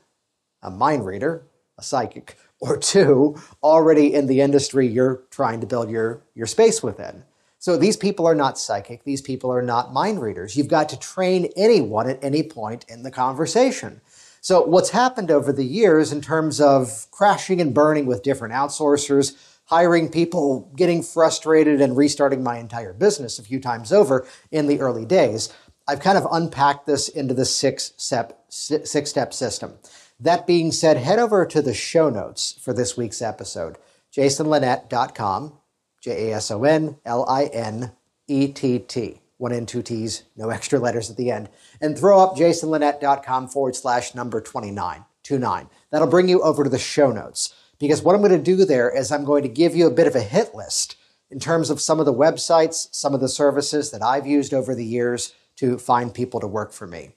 a 0.61 0.69
mind 0.69 1.05
reader, 1.05 1.43
a 1.77 1.83
psychic, 1.83 2.37
or 2.59 2.77
two, 2.77 3.35
already 3.61 4.13
in 4.13 4.25
the 4.27 4.41
industry 4.41 4.87
you're 4.87 5.23
trying 5.29 5.61
to 5.61 5.67
build 5.67 5.89
your, 5.89 6.23
your 6.33 6.47
space 6.47 6.81
within. 6.81 7.23
So 7.59 7.77
these 7.77 7.97
people 7.97 8.27
are 8.27 8.35
not 8.35 8.57
psychic. 8.57 9.03
These 9.03 9.21
people 9.21 9.51
are 9.51 9.61
not 9.61 9.93
mind 9.93 10.21
readers. 10.21 10.55
You've 10.55 10.67
got 10.67 10.89
to 10.89 10.99
train 10.99 11.49
anyone 11.55 12.09
at 12.09 12.23
any 12.23 12.43
point 12.43 12.85
in 12.87 13.03
the 13.03 13.11
conversation. 13.11 14.01
So 14.41 14.63
what's 14.63 14.91
happened 14.91 15.31
over 15.31 15.51
the 15.51 15.65
years 15.65 16.11
in 16.11 16.21
terms 16.21 16.61
of 16.61 17.07
crashing 17.11 17.59
and 17.59 17.73
burning 17.73 18.05
with 18.05 18.23
different 18.23 18.53
outsourcers, 18.53 19.35
hiring 19.65 20.09
people, 20.09 20.71
getting 20.75 21.03
frustrated 21.03 21.81
and 21.81 21.97
restarting 21.97 22.43
my 22.43 22.57
entire 22.57 22.93
business 22.93 23.39
a 23.39 23.43
few 23.43 23.59
times 23.59 23.91
over 23.91 24.25
in 24.51 24.67
the 24.67 24.79
early 24.79 25.05
days, 25.05 25.53
I've 25.87 25.99
kind 25.99 26.17
of 26.17 26.27
unpacked 26.31 26.85
this 26.85 27.09
into 27.09 27.33
the 27.33 27.45
six 27.45 27.93
step, 27.97 28.43
six 28.49 29.09
step 29.09 29.33
system. 29.33 29.73
That 30.19 30.47
being 30.47 30.71
said, 30.71 30.97
head 30.97 31.19
over 31.19 31.45
to 31.45 31.61
the 31.61 31.73
show 31.73 32.09
notes 32.09 32.57
for 32.61 32.73
this 32.73 32.97
week's 32.97 33.21
episode, 33.21 33.77
jasonlinett.com, 34.15 35.53
J 36.01 36.31
A 36.31 36.35
S 36.35 36.49
O 36.49 36.63
N 36.63 36.97
L 37.05 37.27
I 37.29 37.45
N 37.45 37.91
E 38.27 38.47
T 38.47 38.79
T. 38.79 39.21
One 39.37 39.53
N, 39.53 39.67
two 39.67 39.83
T's, 39.83 40.23
no 40.35 40.49
extra 40.49 40.79
letters 40.79 41.11
at 41.11 41.17
the 41.17 41.29
end. 41.29 41.49
And 41.79 41.97
throw 41.97 42.19
up 42.19 42.35
jasonlinett.com 42.35 43.49
forward 43.49 43.75
slash 43.75 44.15
number 44.15 44.41
29, 44.41 45.05
29. 45.23 45.69
That'll 45.91 46.07
bring 46.07 46.27
you 46.27 46.41
over 46.41 46.63
to 46.63 46.69
the 46.69 46.79
show 46.79 47.11
notes. 47.11 47.53
Because 47.79 48.01
what 48.01 48.15
I'm 48.15 48.21
going 48.21 48.31
to 48.31 48.39
do 48.39 48.65
there 48.65 48.89
is 48.89 49.11
I'm 49.11 49.25
going 49.25 49.43
to 49.43 49.49
give 49.49 49.75
you 49.75 49.85
a 49.85 49.91
bit 49.91 50.07
of 50.07 50.15
a 50.15 50.21
hit 50.21 50.55
list 50.55 50.95
in 51.29 51.39
terms 51.39 51.69
of 51.69 51.79
some 51.79 51.99
of 51.99 52.07
the 52.07 52.13
websites, 52.13 52.87
some 52.91 53.13
of 53.13 53.19
the 53.19 53.29
services 53.29 53.91
that 53.91 54.01
I've 54.01 54.25
used 54.25 54.53
over 54.53 54.73
the 54.73 54.85
years 54.85 55.33
to 55.57 55.77
find 55.77 56.13
people 56.13 56.39
to 56.39 56.47
work 56.47 56.73
for 56.73 56.87
me. 56.87 57.11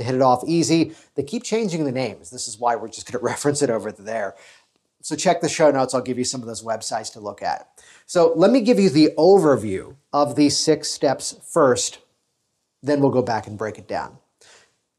To 0.00 0.06
hit 0.06 0.14
it 0.14 0.22
off 0.22 0.42
easy, 0.46 0.94
they 1.14 1.22
keep 1.22 1.42
changing 1.42 1.84
the 1.84 1.92
names. 1.92 2.30
This 2.30 2.48
is 2.48 2.58
why 2.58 2.74
we're 2.74 2.88
just 2.88 3.06
going 3.06 3.18
to 3.20 3.24
reference 3.24 3.60
it 3.60 3.68
over 3.68 3.92
there. 3.92 4.34
So 5.02 5.14
check 5.14 5.42
the 5.42 5.48
show 5.48 5.70
notes. 5.70 5.92
I'll 5.92 6.00
give 6.00 6.16
you 6.16 6.24
some 6.24 6.40
of 6.40 6.46
those 6.46 6.62
websites 6.62 7.12
to 7.12 7.20
look 7.20 7.42
at. 7.42 7.68
So 8.06 8.32
let 8.34 8.50
me 8.50 8.62
give 8.62 8.78
you 8.78 8.88
the 8.88 9.10
overview 9.18 9.96
of 10.10 10.36
these 10.36 10.56
six 10.56 10.90
steps 10.90 11.38
first, 11.52 11.98
then 12.82 13.02
we'll 13.02 13.10
go 13.10 13.20
back 13.20 13.46
and 13.46 13.58
break 13.58 13.76
it 13.76 13.86
down. 13.86 14.16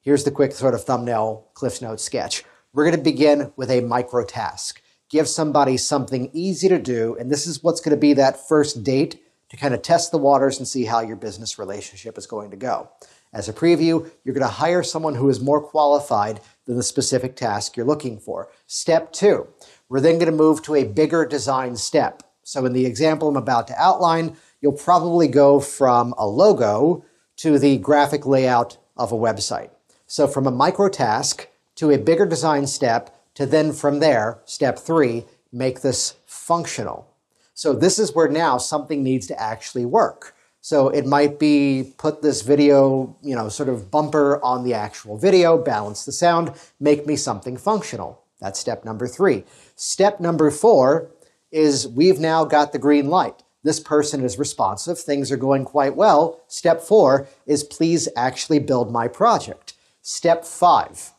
Here's 0.01 0.24
the 0.24 0.29
quick 0.29 0.51
sort 0.51 0.75
of 0.75 0.84
thumbnail 0.84 1.48
Cliff's 1.55 1.81
Notes 1.81 2.03
sketch. 2.03 2.43
We're 2.72 2.86
going 2.86 2.98
to 2.98 3.03
begin 3.03 3.51
with 3.55 3.72
a 3.72 3.81
micro 3.81 4.24
task. 4.24 4.84
Give 5.10 5.27
somebody 5.27 5.77
something 5.77 6.29
easy 6.31 6.70
to 6.70 6.77
do, 6.77 7.17
and 7.20 7.31
this 7.31 7.48
is 7.48 7.63
what's 7.63 7.81
going 7.81 7.96
to 7.96 8.00
be 8.00 8.13
that 8.13 8.48
first 8.48 8.84
date 8.84 9.20
to 9.50 9.58
kind 9.58 9.74
of 9.74 9.81
test 9.81 10.12
the 10.12 10.17
waters 10.20 10.60
and 10.60 10.67
see 10.67 10.86
how 10.86 11.01
your 11.01 11.17
business 11.17 11.58
relationship 11.58 12.20
is 12.20 12.27
going 12.27 12.51
to 12.51 12.58
go. 12.58 12.89
As 13.34 13.48
a 13.48 13.54
preview, 13.54 14.10
you're 14.24 14.36
going 14.36 14.46
to 14.46 14.54
hire 14.54 14.84
someone 14.84 15.16
who 15.16 15.30
is 15.30 15.40
more 15.40 15.62
qualified 15.62 16.42
than 16.66 16.76
the 16.76 16.84
specific 16.84 17.36
task 17.36 17.78
you're 17.78 17.86
looking 17.86 18.20
for. 18.20 18.50
Step 18.68 19.14
two, 19.14 19.48
we're 19.88 20.02
then 20.02 20.20
going 20.20 20.32
to 20.32 20.38
move 20.38 20.62
to 20.64 20.76
a 20.76 20.84
bigger 20.84 21.26
design 21.26 21.76
step. 21.78 22.24
So 22.44 22.66
in 22.66 22.74
the 22.74 22.86
example 22.86 23.30
I'm 23.30 23.38
about 23.38 23.68
to 23.68 23.82
outline, 23.82 24.36
you'll 24.60 24.74
probably 24.74 25.28
go 25.28 25.60
from 25.60 26.14
a 26.18 26.28
logo 26.28 27.06
to 27.38 27.58
the 27.58 27.78
graphic 27.78 28.26
layout 28.26 28.78
of 28.98 29.12
a 29.12 29.18
website. 29.18 29.70
So 30.08 30.28
from 30.28 30.46
a 30.46 30.52
micro 30.52 30.90
task 30.90 31.48
to 31.76 31.92
a 31.92 31.98
bigger 31.98 32.26
design 32.26 32.68
step 32.68 33.16
to 33.36 33.46
then 33.46 33.72
from 33.72 34.00
there, 34.00 34.40
step 34.44 34.78
three, 34.78 35.26
make 35.54 35.82
this 35.82 36.16
functional. 36.26 37.08
So 37.54 37.74
this 37.74 37.98
is 37.98 38.14
where 38.14 38.28
now 38.28 38.58
something 38.58 39.04
needs 39.04 39.26
to 39.28 39.42
actually 39.42 39.86
work. 39.86 40.36
So 40.63 40.89
it 40.89 41.08
might 41.08 41.39
be 41.39 41.91
put 41.98 42.22
this 42.22 42.44
video, 42.44 43.18
you 43.24 43.36
know, 43.36 43.50
sort 43.50 43.68
of 43.68 43.89
bumper 43.89 44.39
on 44.44 44.63
the 44.63 44.75
actual 44.75 45.18
video, 45.18 45.58
balance 45.58 46.06
the 46.06 46.12
sound, 46.12 46.53
make 46.80 47.08
me 47.08 47.15
something 47.15 47.58
functional. 47.58 48.24
That's 48.39 48.60
step 48.60 48.86
number 48.86 49.08
three. 49.08 49.44
Step 49.75 50.20
number 50.20 50.51
four 50.51 51.10
is 51.51 51.88
we've 51.88 52.20
now 52.20 52.46
got 52.46 52.74
the 52.74 52.80
green 52.80 53.10
light. 53.10 53.41
This 53.63 53.80
person 53.80 54.24
is 54.24 54.38
responsive. 54.38 55.00
Things 55.00 55.32
are 55.32 55.38
going 55.38 55.65
quite 55.65 55.96
well. 55.96 56.41
Step 56.48 56.82
four 56.82 57.27
is 57.48 57.63
please 57.63 58.08
actually 58.15 58.60
build 58.60 58.91
my 58.91 59.08
project. 59.08 59.74
Step 60.03 60.46
five, 60.46 61.12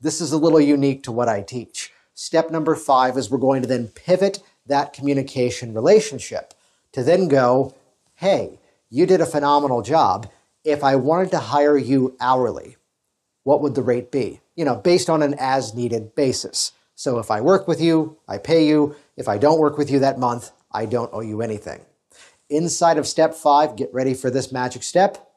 this 0.00 0.20
is 0.20 0.30
a 0.30 0.38
little 0.38 0.60
unique 0.60 1.02
to 1.04 1.12
what 1.12 1.28
I 1.28 1.42
teach. 1.42 1.92
Step 2.14 2.50
number 2.50 2.76
five 2.76 3.16
is 3.16 3.30
we're 3.30 3.38
going 3.38 3.62
to 3.62 3.68
then 3.68 3.88
pivot 3.88 4.42
that 4.66 4.92
communication 4.92 5.74
relationship 5.74 6.54
to 6.92 7.02
then 7.02 7.28
go, 7.28 7.74
hey, 8.14 8.58
you 8.96 9.04
did 9.04 9.20
a 9.20 9.26
phenomenal 9.26 9.82
job. 9.82 10.30
If 10.64 10.82
I 10.82 10.96
wanted 10.96 11.30
to 11.32 11.38
hire 11.38 11.76
you 11.76 12.16
hourly, 12.18 12.76
what 13.44 13.60
would 13.60 13.74
the 13.74 13.82
rate 13.82 14.10
be? 14.10 14.40
You 14.54 14.64
know, 14.64 14.74
based 14.74 15.10
on 15.10 15.22
an 15.22 15.34
as 15.38 15.74
needed 15.74 16.14
basis. 16.14 16.72
So 16.94 17.18
if 17.18 17.30
I 17.30 17.42
work 17.42 17.68
with 17.68 17.78
you, 17.78 18.16
I 18.26 18.38
pay 18.38 18.66
you. 18.66 18.96
If 19.14 19.28
I 19.28 19.36
don't 19.36 19.58
work 19.58 19.76
with 19.76 19.90
you 19.90 19.98
that 19.98 20.18
month, 20.18 20.50
I 20.72 20.86
don't 20.86 21.12
owe 21.12 21.20
you 21.20 21.42
anything. 21.42 21.82
Inside 22.48 22.96
of 22.96 23.06
step 23.06 23.34
five, 23.34 23.76
get 23.76 23.92
ready 23.92 24.14
for 24.14 24.30
this 24.30 24.50
magic 24.50 24.82
step, 24.82 25.30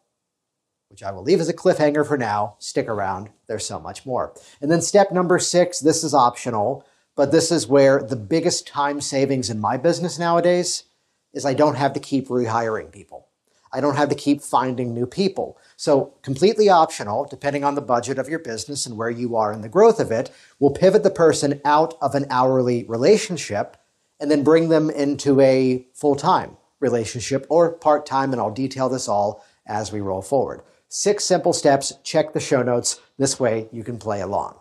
which 0.89 1.03
I 1.03 1.11
will 1.11 1.23
leave 1.23 1.41
as 1.41 1.49
a 1.49 1.53
cliffhanger 1.53 2.07
for 2.07 2.17
now. 2.17 2.55
Stick 2.59 2.87
around, 2.87 3.29
there's 3.47 3.65
so 3.65 3.77
much 3.77 4.05
more. 4.05 4.33
And 4.61 4.71
then 4.71 4.81
step 4.81 5.11
number 5.11 5.37
six, 5.37 5.79
this 5.79 6.05
is 6.05 6.13
optional, 6.13 6.85
but 7.17 7.33
this 7.33 7.51
is 7.51 7.67
where 7.67 8.01
the 8.01 8.15
biggest 8.15 8.67
time 8.67 9.01
savings 9.01 9.49
in 9.49 9.59
my 9.59 9.75
business 9.75 10.17
nowadays 10.17 10.85
is 11.33 11.45
I 11.45 11.53
don't 11.53 11.75
have 11.75 11.91
to 11.93 11.99
keep 11.99 12.29
rehiring 12.29 12.89
people. 12.91 13.28
I 13.71 13.81
don't 13.81 13.95
have 13.95 14.09
to 14.09 14.15
keep 14.15 14.41
finding 14.41 14.93
new 14.93 15.05
people. 15.05 15.57
So, 15.77 16.13
completely 16.21 16.69
optional, 16.69 17.25
depending 17.25 17.63
on 17.63 17.75
the 17.75 17.81
budget 17.81 18.17
of 18.17 18.27
your 18.27 18.39
business 18.39 18.85
and 18.85 18.97
where 18.97 19.09
you 19.09 19.35
are 19.35 19.53
in 19.53 19.61
the 19.61 19.69
growth 19.69 19.99
of 19.99 20.11
it, 20.11 20.31
we'll 20.59 20.71
pivot 20.71 21.03
the 21.03 21.09
person 21.09 21.61
out 21.63 21.95
of 22.01 22.15
an 22.15 22.25
hourly 22.29 22.83
relationship 22.85 23.77
and 24.19 24.29
then 24.29 24.43
bring 24.43 24.69
them 24.69 24.89
into 24.89 25.39
a 25.39 25.85
full 25.93 26.15
time 26.15 26.57
relationship 26.79 27.45
or 27.49 27.73
part 27.73 28.05
time. 28.05 28.31
And 28.31 28.41
I'll 28.41 28.51
detail 28.51 28.89
this 28.89 29.07
all 29.07 29.45
as 29.65 29.91
we 29.91 30.01
roll 30.01 30.21
forward. 30.21 30.61
Six 30.89 31.23
simple 31.23 31.53
steps. 31.53 31.93
Check 32.03 32.33
the 32.33 32.39
show 32.39 32.63
notes. 32.63 32.99
This 33.17 33.39
way 33.39 33.69
you 33.71 33.83
can 33.83 33.97
play 33.97 34.21
along. 34.21 34.57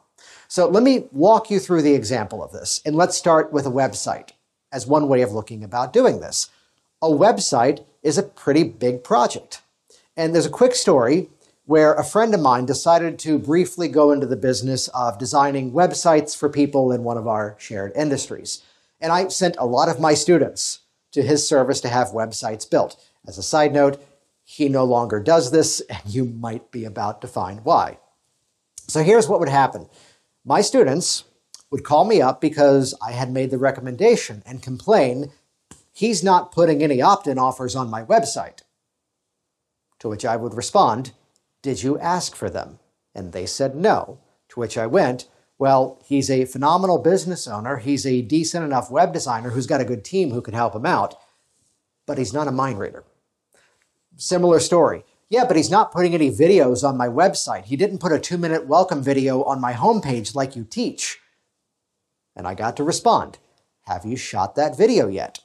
So, 0.48 0.68
let 0.68 0.82
me 0.82 1.08
walk 1.12 1.50
you 1.50 1.58
through 1.58 1.82
the 1.82 1.94
example 1.94 2.42
of 2.42 2.52
this. 2.52 2.80
And 2.84 2.94
let's 2.94 3.16
start 3.16 3.52
with 3.52 3.66
a 3.66 3.70
website 3.70 4.30
as 4.70 4.86
one 4.86 5.08
way 5.08 5.22
of 5.22 5.32
looking 5.32 5.64
about 5.64 5.92
doing 5.92 6.20
this. 6.20 6.50
A 7.00 7.08
website 7.08 7.84
is 8.08 8.18
a 8.18 8.22
pretty 8.22 8.64
big 8.64 9.04
project. 9.04 9.60
And 10.16 10.34
there's 10.34 10.46
a 10.46 10.50
quick 10.50 10.74
story 10.74 11.28
where 11.66 11.92
a 11.92 12.02
friend 12.02 12.34
of 12.34 12.40
mine 12.40 12.64
decided 12.64 13.18
to 13.18 13.38
briefly 13.38 13.86
go 13.86 14.10
into 14.10 14.26
the 14.26 14.34
business 14.34 14.88
of 14.88 15.18
designing 15.18 15.72
websites 15.72 16.34
for 16.34 16.48
people 16.48 16.90
in 16.90 17.04
one 17.04 17.18
of 17.18 17.28
our 17.28 17.54
shared 17.58 17.92
industries. 17.94 18.62
And 19.00 19.12
I 19.12 19.28
sent 19.28 19.56
a 19.58 19.66
lot 19.66 19.90
of 19.90 20.00
my 20.00 20.14
students 20.14 20.80
to 21.12 21.22
his 21.22 21.46
service 21.46 21.82
to 21.82 21.88
have 21.88 22.08
websites 22.08 22.68
built. 22.68 22.96
As 23.26 23.36
a 23.36 23.42
side 23.42 23.74
note, 23.74 24.02
he 24.42 24.70
no 24.70 24.84
longer 24.84 25.20
does 25.20 25.50
this, 25.50 25.80
and 25.90 26.00
you 26.06 26.24
might 26.24 26.70
be 26.70 26.86
about 26.86 27.20
to 27.20 27.28
find 27.28 27.62
why. 27.64 27.98
So 28.86 29.02
here's 29.02 29.28
what 29.28 29.40
would 29.40 29.50
happen 29.50 29.86
my 30.46 30.62
students 30.62 31.24
would 31.70 31.84
call 31.84 32.06
me 32.06 32.22
up 32.22 32.40
because 32.40 32.94
I 33.02 33.12
had 33.12 33.30
made 33.30 33.50
the 33.50 33.58
recommendation 33.58 34.42
and 34.46 34.62
complain 34.62 35.30
he's 35.98 36.22
not 36.22 36.52
putting 36.52 36.80
any 36.80 37.02
opt 37.02 37.26
in 37.26 37.38
offers 37.38 37.74
on 37.74 37.90
my 37.90 38.04
website. 38.04 38.60
To 39.98 40.08
which 40.08 40.24
I 40.24 40.36
would 40.36 40.54
respond, 40.54 41.12
Did 41.60 41.82
you 41.82 41.98
ask 41.98 42.36
for 42.36 42.48
them? 42.48 42.78
And 43.16 43.32
they 43.32 43.46
said 43.46 43.74
no. 43.74 44.20
To 44.50 44.60
which 44.60 44.78
I 44.78 44.86
went, 44.86 45.28
Well, 45.58 46.00
he's 46.04 46.30
a 46.30 46.44
phenomenal 46.44 46.98
business 46.98 47.48
owner. 47.48 47.78
He's 47.78 48.06
a 48.06 48.22
decent 48.22 48.64
enough 48.64 48.92
web 48.92 49.12
designer 49.12 49.50
who's 49.50 49.66
got 49.66 49.80
a 49.80 49.84
good 49.84 50.04
team 50.04 50.30
who 50.30 50.40
can 50.40 50.54
help 50.54 50.76
him 50.76 50.86
out, 50.86 51.16
but 52.06 52.16
he's 52.16 52.32
not 52.32 52.46
a 52.46 52.52
mind 52.52 52.78
reader. 52.78 53.02
Similar 54.16 54.60
story. 54.60 55.04
Yeah, 55.28 55.46
but 55.46 55.56
he's 55.56 55.70
not 55.70 55.90
putting 55.90 56.14
any 56.14 56.30
videos 56.30 56.88
on 56.88 56.96
my 56.96 57.08
website. 57.08 57.64
He 57.64 57.76
didn't 57.76 57.98
put 57.98 58.12
a 58.12 58.20
two 58.20 58.38
minute 58.38 58.68
welcome 58.68 59.02
video 59.02 59.42
on 59.42 59.60
my 59.60 59.72
homepage 59.72 60.36
like 60.36 60.54
you 60.54 60.62
teach. 60.62 61.18
And 62.36 62.46
I 62.46 62.54
got 62.54 62.76
to 62.76 62.84
respond 62.84 63.38
Have 63.86 64.04
you 64.04 64.16
shot 64.16 64.54
that 64.54 64.78
video 64.78 65.08
yet? 65.08 65.40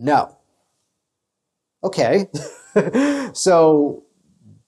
No. 0.00 0.36
Okay. 1.84 2.26
so, 3.34 4.04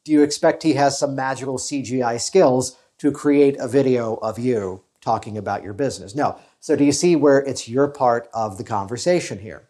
do 0.05 0.13
you 0.13 0.23
expect 0.23 0.63
he 0.63 0.75
has 0.75 0.99
some 0.99 1.17
magical 1.17 1.57
CGI 1.57 2.21
skills 2.21 2.77
to 2.99 3.11
create 3.11 3.57
a 3.59 3.67
video 3.67 4.17
of 4.17 4.39
you 4.39 4.85
talking 5.01 5.39
about 5.39 5.63
your 5.63 5.73
business? 5.73 6.15
No. 6.15 6.39
So, 6.61 6.77
do 6.77 6.85
you 6.85 6.93
see 6.93 7.17
where 7.17 7.39
it's 7.39 7.67
your 7.67 7.89
part 7.89 8.29
of 8.35 8.59
the 8.59 8.65
conversation 8.65 9.39
here? 9.39 9.69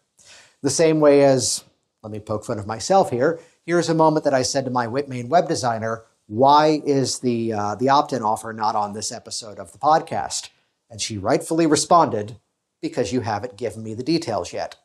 The 0.61 0.69
same 0.69 0.99
way 0.99 1.23
as, 1.23 1.63
let 2.03 2.11
me 2.11 2.19
poke 2.19 2.45
fun 2.45 2.59
of 2.59 2.67
myself 2.67 3.09
here. 3.09 3.39
Here's 3.65 3.89
a 3.89 3.95
moment 3.95 4.25
that 4.25 4.33
I 4.33 4.41
said 4.41 4.65
to 4.65 4.71
my 4.71 4.87
main 4.87 5.29
web 5.29 5.47
designer, 5.47 6.03
why 6.27 6.81
is 6.85 7.19
the, 7.19 7.53
uh, 7.53 7.75
the 7.75 7.89
opt 7.89 8.11
in 8.11 8.21
offer 8.21 8.51
not 8.51 8.75
on 8.75 8.93
this 8.93 9.11
episode 9.11 9.59
of 9.59 9.71
the 9.71 9.77
podcast? 9.77 10.49
And 10.89 10.99
she 10.99 11.17
rightfully 11.17 11.65
responded, 11.65 12.37
because 12.81 13.13
you 13.13 13.21
haven't 13.21 13.55
given 13.55 13.81
me 13.81 13.93
the 13.93 14.03
details 14.03 14.51
yet. 14.51 14.75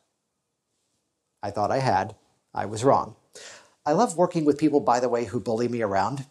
I 1.41 1.51
thought 1.51 1.71
I 1.71 1.79
had. 1.79 2.15
I 2.53 2.65
was 2.65 2.83
wrong. 2.83 3.15
I 3.85 3.93
love 3.93 4.17
working 4.17 4.45
with 4.45 4.57
people, 4.57 4.79
by 4.79 4.99
the 4.99 5.09
way, 5.09 5.25
who 5.25 5.39
bully 5.39 5.67
me 5.67 5.81
around. 5.81 6.25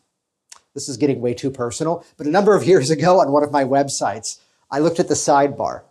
This 0.75 0.89
is 0.89 0.97
getting 0.97 1.21
way 1.21 1.35
too 1.35 1.51
personal, 1.51 2.05
but 2.17 2.27
a 2.27 2.31
number 2.31 2.55
of 2.55 2.65
years 2.65 2.91
ago 2.91 3.21
on 3.21 3.33
one 3.33 3.43
of 3.43 3.51
my 3.51 3.65
websites, 3.65 4.39
I 4.71 4.79
looked 4.79 5.01
at 5.01 5.09
the 5.09 5.15
sidebar 5.15 5.83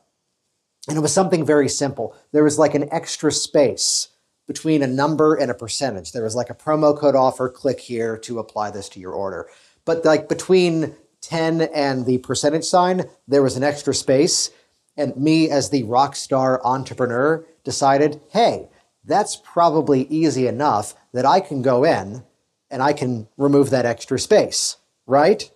and 0.87 0.97
it 0.97 1.01
was 1.01 1.13
something 1.13 1.45
very 1.45 1.67
simple. 1.67 2.15
There 2.31 2.43
was 2.43 2.57
like 2.57 2.73
an 2.73 2.87
extra 2.91 3.31
space 3.31 4.09
between 4.47 4.81
a 4.81 4.87
number 4.87 5.35
and 5.35 5.51
a 5.51 5.55
percentage. 5.55 6.13
There 6.13 6.23
was 6.23 6.35
like 6.35 6.49
a 6.49 6.55
promo 6.55 6.97
code 6.97 7.15
offer, 7.15 7.49
click 7.49 7.81
here 7.81 8.17
to 8.19 8.39
apply 8.39 8.71
this 8.71 8.87
to 8.89 8.99
your 8.99 9.11
order. 9.11 9.49
But 9.83 10.05
like 10.05 10.29
between 10.29 10.95
10 11.21 11.61
and 11.61 12.05
the 12.05 12.19
percentage 12.19 12.63
sign, 12.63 13.09
there 13.27 13.43
was 13.43 13.57
an 13.57 13.63
extra 13.63 13.93
space. 13.93 14.51
And 14.95 15.15
me, 15.17 15.49
as 15.49 15.69
the 15.69 15.83
rock 15.83 16.15
star 16.15 16.61
entrepreneur, 16.65 17.45
decided, 17.65 18.21
hey, 18.31 18.69
that's 19.07 19.37
probably 19.37 20.03
easy 20.03 20.47
enough 20.47 20.93
that 21.13 21.25
I 21.25 21.39
can 21.39 21.61
go 21.61 21.83
in 21.83 22.23
and 22.69 22.83
I 22.83 22.93
can 22.93 23.27
remove 23.37 23.69
that 23.69 23.85
extra 23.85 24.19
space, 24.19 24.75
right? 25.05 25.49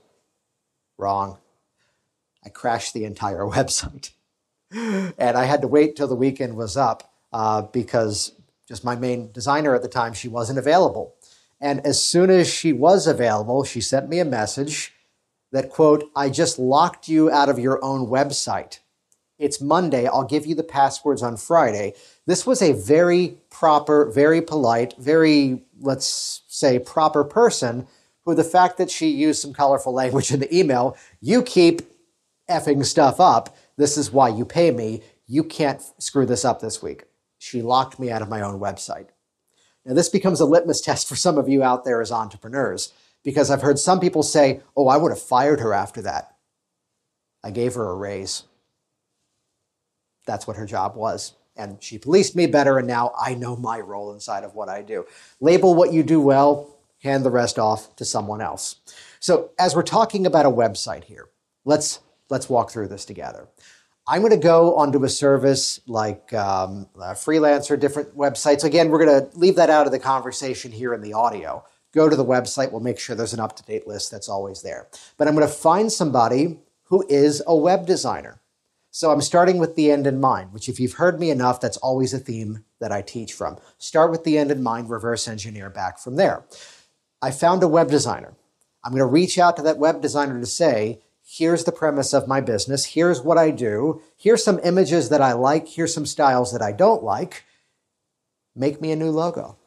Wrong. 0.98 1.38
I 2.44 2.50
crashed 2.50 2.94
the 2.94 3.06
entire 3.06 3.40
website. 3.46 4.12
and 4.72 5.14
I 5.20 5.44
had 5.44 5.62
to 5.62 5.68
wait 5.68 5.96
till 5.96 6.08
the 6.08 6.16
weekend 6.16 6.56
was 6.56 6.78
up 6.78 7.14
uh, 7.34 7.64
because 7.64 8.32
just 8.68 8.86
my 8.86 8.96
main 8.96 9.32
designer 9.34 9.76
at 9.76 9.82
the 9.82 9.90
time, 9.90 10.14
she 10.14 10.30
wasn't 10.30 10.58
available. 10.58 11.14
And 11.60 11.86
as 11.86 12.04
soon 12.04 12.30
as 12.30 12.48
she 12.52 12.72
was 12.72 13.06
available, 13.06 13.66
she 13.66 13.82
sent 13.82 14.08
me 14.08 14.20
a 14.20 14.26
message 14.26 14.94
that, 15.52 15.70
quote, 15.70 16.10
I 16.16 16.30
just 16.30 16.58
locked 16.58 17.10
you 17.10 17.30
out 17.30 17.50
of 17.50 17.60
your 17.60 17.84
own 17.84 18.08
website. 18.08 18.80
It's 19.42 19.60
Monday. 19.60 20.06
I'll 20.06 20.24
give 20.24 20.46
you 20.46 20.54
the 20.54 20.64
passwords 20.64 21.24
on 21.24 21.36
Friday. 21.36 21.96
This 22.28 22.46
was 22.46 22.62
a 22.62 22.74
very 22.74 23.40
proper, 23.50 24.06
very 24.12 24.40
polite, 24.40 24.94
very, 25.00 25.64
let's 25.80 26.44
say, 26.48 26.78
proper 26.78 27.24
person 27.24 27.88
who 28.24 28.36
the 28.36 28.44
fact 28.44 28.78
that 28.78 28.92
she 28.92 29.08
used 29.08 29.42
some 29.42 29.52
colorful 29.52 29.94
language 29.94 30.32
in 30.32 30.40
the 30.40 30.56
email, 30.56 30.96
you 31.22 31.42
keep 31.42 31.82
effing 32.48 32.86
stuff 32.86 33.20
up. 33.20 33.58
This 33.78 33.98
is 33.98 34.12
why 34.12 34.30
you 34.30 34.46
pay 34.46 34.70
me. 34.70 35.02
You 35.26 35.44
can't 35.44 35.82
screw 35.98 36.28
this 36.28 36.46
up 36.46 36.62
this 36.62 36.84
week. 36.84 37.06
She 37.40 37.64
locked 37.64 38.00
me 38.00 38.12
out 38.12 38.22
of 38.22 38.30
my 38.30 38.42
own 38.42 38.60
website. 38.60 39.08
Now, 39.84 39.96
this 39.96 40.10
becomes 40.10 40.40
a 40.40 40.46
litmus 40.46 40.82
test 40.82 41.10
for 41.10 41.16
some 41.16 41.40
of 41.40 41.50
you 41.50 41.64
out 41.64 41.84
there 41.84 42.00
as 42.00 42.12
entrepreneurs 42.12 42.94
because 43.24 43.50
I've 43.50 43.64
heard 43.64 43.80
some 43.80 44.00
people 44.00 44.22
say, 44.22 44.62
oh, 44.78 44.88
I 44.88 44.98
would 44.98 45.12
have 45.12 45.22
fired 45.22 45.62
her 45.62 45.74
after 45.74 46.04
that. 46.04 46.36
I 47.44 47.50
gave 47.50 47.74
her 47.74 47.90
a 47.90 47.96
raise. 47.96 48.44
That's 50.26 50.48
what 50.48 50.58
her 50.58 50.66
job 50.66 50.96
was. 50.96 51.34
And 51.56 51.82
she 51.84 51.98
policed 51.98 52.36
me 52.36 52.48
better, 52.48 52.78
and 52.78 52.88
now 52.88 53.14
I 53.20 53.36
know 53.36 53.56
my 53.56 53.80
role 53.80 54.14
inside 54.14 54.44
of 54.44 54.56
what 54.56 54.70
I 54.70 54.82
do. 54.82 55.06
Label 55.40 55.76
what 55.76 55.92
you 55.92 56.02
do 56.02 56.22
well, 56.22 56.78
hand 57.04 57.26
the 57.26 57.32
rest 57.32 57.60
off 57.60 57.96
to 57.98 58.06
someone 58.06 58.42
else. 58.42 58.78
So, 59.20 59.52
as 59.60 59.76
we're 59.76 59.84
talking 59.84 60.26
about 60.26 60.46
a 60.46 60.50
website 60.50 61.04
here, 61.04 61.28
let's 61.66 62.00
let's 62.30 62.50
walk 62.50 62.72
through 62.72 62.88
this 62.88 63.06
together. 63.06 63.48
I'm 64.08 64.22
going 64.22 64.32
to 64.32 64.38
go 64.38 64.76
onto 64.76 65.04
a 65.04 65.10
service 65.10 65.80
like 65.88 66.34
um, 66.34 66.88
Freelancer, 66.98 67.80
different 67.80 68.18
websites. 68.18 68.64
Again, 68.64 68.90
we're 68.90 69.06
going 69.06 69.30
to 69.30 69.38
leave 69.38 69.56
that 69.58 69.70
out 69.70 69.86
of 69.86 69.92
the 69.92 70.00
conversation 70.00 70.72
here 70.72 70.94
in 70.94 71.02
the 71.02 71.14
audio. 71.14 71.64
Go 71.94 72.10
to 72.10 72.16
the 72.16 72.26
website. 72.26 72.72
We'll 72.72 72.82
make 72.82 72.98
sure 72.98 73.16
there's 73.16 73.34
an 73.34 73.40
up 73.40 73.56
to 73.58 73.64
date 73.64 73.88
list 73.88 74.10
that's 74.10 74.28
always 74.28 74.64
there. 74.64 74.88
But 75.18 75.28
I'm 75.28 75.36
going 75.36 75.48
to 75.48 75.54
find 75.54 75.92
somebody 75.92 76.60
who 76.86 77.06
is 77.08 77.44
a 77.46 77.56
web 77.56 77.86
designer. 77.86 78.41
So 78.94 79.12
I'm 79.12 79.22
starting 79.22 79.58
with 79.58 79.76
the 79.76 79.90
end 79.90 80.06
in 80.06 80.20
mind, 80.20 80.52
which, 80.52 80.68
if 80.68 80.78
you've 80.78 80.94
heard 80.94 81.18
me 81.18 81.30
enough, 81.30 81.62
that's 81.62 81.78
always 81.78 82.14
a 82.14 82.20
theme 82.20 82.66
that 82.80 82.92
I 82.92 83.02
teach 83.02 83.32
from. 83.32 83.58
Start 83.78 84.12
with 84.12 84.26
the 84.26 84.38
end 84.38 84.52
in 84.52 84.62
mind, 84.62 84.90
reverse 84.90 85.30
engineer 85.30 85.70
back 85.70 85.98
from 85.98 86.18
there. 86.18 86.44
I 87.22 87.32
found 87.32 87.64
a 87.64 87.70
web 87.70 87.90
designer. 87.90 88.34
I'm 88.84 88.92
going 88.92 89.00
to 89.00 89.06
reach 89.06 89.40
out 89.40 89.56
to 89.58 89.64
that 89.64 89.78
web 89.78 90.02
designer 90.02 90.40
to 90.42 90.46
say, 90.46 91.00
here's 91.24 91.64
the 91.64 91.72
premise 91.72 92.12
of 92.14 92.28
my 92.28 92.42
business. 92.42 92.84
Here's 92.84 93.22
what 93.22 93.38
I 93.38 93.52
do. 93.52 94.02
Here's 94.18 94.44
some 94.44 94.60
images 94.62 95.08
that 95.08 95.22
I 95.22 95.34
like. 95.34 95.70
Here's 95.70 95.94
some 95.94 96.06
styles 96.06 96.52
that 96.52 96.62
I 96.62 96.74
don't 96.74 97.02
like. 97.02 97.46
Make 98.56 98.82
me 98.82 98.92
a 98.92 98.98
new 98.98 99.12
logo. 99.12 99.58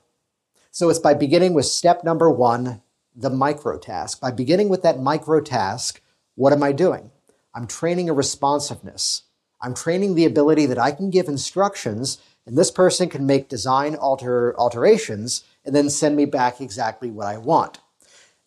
So 0.70 0.90
it's 0.90 0.98
by 0.98 1.14
beginning 1.14 1.54
with 1.54 1.64
step 1.64 2.04
number 2.04 2.30
one, 2.30 2.82
the 3.16 3.30
micro 3.30 3.78
task. 3.78 4.20
By 4.20 4.32
beginning 4.32 4.68
with 4.68 4.82
that 4.82 5.00
micro 5.00 5.40
task, 5.40 6.02
what 6.34 6.52
am 6.52 6.62
I 6.62 6.72
doing? 6.72 7.10
I'm 7.54 7.66
training 7.66 8.10
a 8.10 8.14
responsiveness. 8.14 9.22
I'm 9.60 9.74
training 9.74 10.14
the 10.14 10.26
ability 10.26 10.66
that 10.66 10.78
I 10.78 10.90
can 10.90 11.10
give 11.10 11.28
instructions 11.28 12.18
and 12.46 12.58
this 12.58 12.70
person 12.70 13.08
can 13.08 13.26
make 13.26 13.48
design 13.48 13.94
alter, 13.94 14.58
alterations 14.58 15.44
and 15.64 15.74
then 15.74 15.88
send 15.88 16.16
me 16.16 16.26
back 16.26 16.60
exactly 16.60 17.10
what 17.10 17.26
I 17.26 17.38
want. 17.38 17.80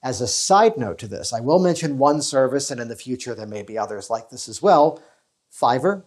As 0.03 0.21
a 0.21 0.27
side 0.27 0.77
note 0.77 0.99
to 0.99 1.07
this, 1.07 1.33
I 1.33 1.39
will 1.39 1.57
mention 1.57 1.97
one 1.97 2.21
service, 2.21 2.69
and 2.69 2.79
in 2.79 2.87
the 2.87 2.95
future 2.95 3.33
there 3.33 3.47
may 3.47 3.63
be 3.63 3.77
others 3.77 4.09
like 4.09 4.29
this 4.29 4.47
as 4.47 4.61
well 4.61 5.01
Fiverr, 5.51 6.03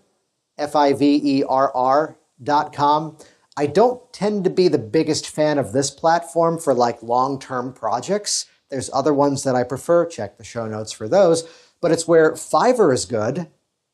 F 0.57 0.76
I 0.76 0.92
V 0.92 1.21
E 1.23 1.42
R 1.42 1.75
R 1.75 2.16
dot 2.42 2.73
com. 2.73 3.17
I 3.56 3.67
don't 3.67 4.00
tend 4.13 4.45
to 4.45 4.50
be 4.50 4.69
the 4.69 4.78
biggest 4.78 5.28
fan 5.28 5.58
of 5.58 5.73
this 5.73 5.91
platform 5.91 6.58
for 6.58 6.73
like 6.73 7.02
long 7.02 7.41
term 7.41 7.73
projects. 7.73 8.47
There's 8.69 8.91
other 8.93 9.13
ones 9.13 9.43
that 9.43 9.56
I 9.56 9.65
prefer. 9.65 10.06
Check 10.06 10.39
the 10.39 10.45
show 10.45 10.67
notes 10.67 10.93
for 10.93 11.08
those 11.08 11.49
but 11.80 11.93
it's 11.93 12.08
where 12.08 12.32
Fiverr 12.32 12.93
is 12.93 13.04
good 13.04 13.49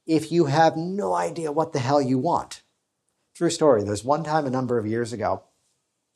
if 0.06 0.30
you 0.30 0.46
have 0.46 0.76
no 0.76 1.14
idea 1.14 1.52
what 1.52 1.72
the 1.72 1.78
hell 1.78 2.00
you 2.00 2.18
want. 2.18 2.62
True 3.34 3.50
story. 3.50 3.82
There's 3.82 4.04
one 4.04 4.24
time 4.24 4.46
a 4.46 4.50
number 4.50 4.78
of 4.78 4.86
years 4.86 5.12
ago, 5.12 5.42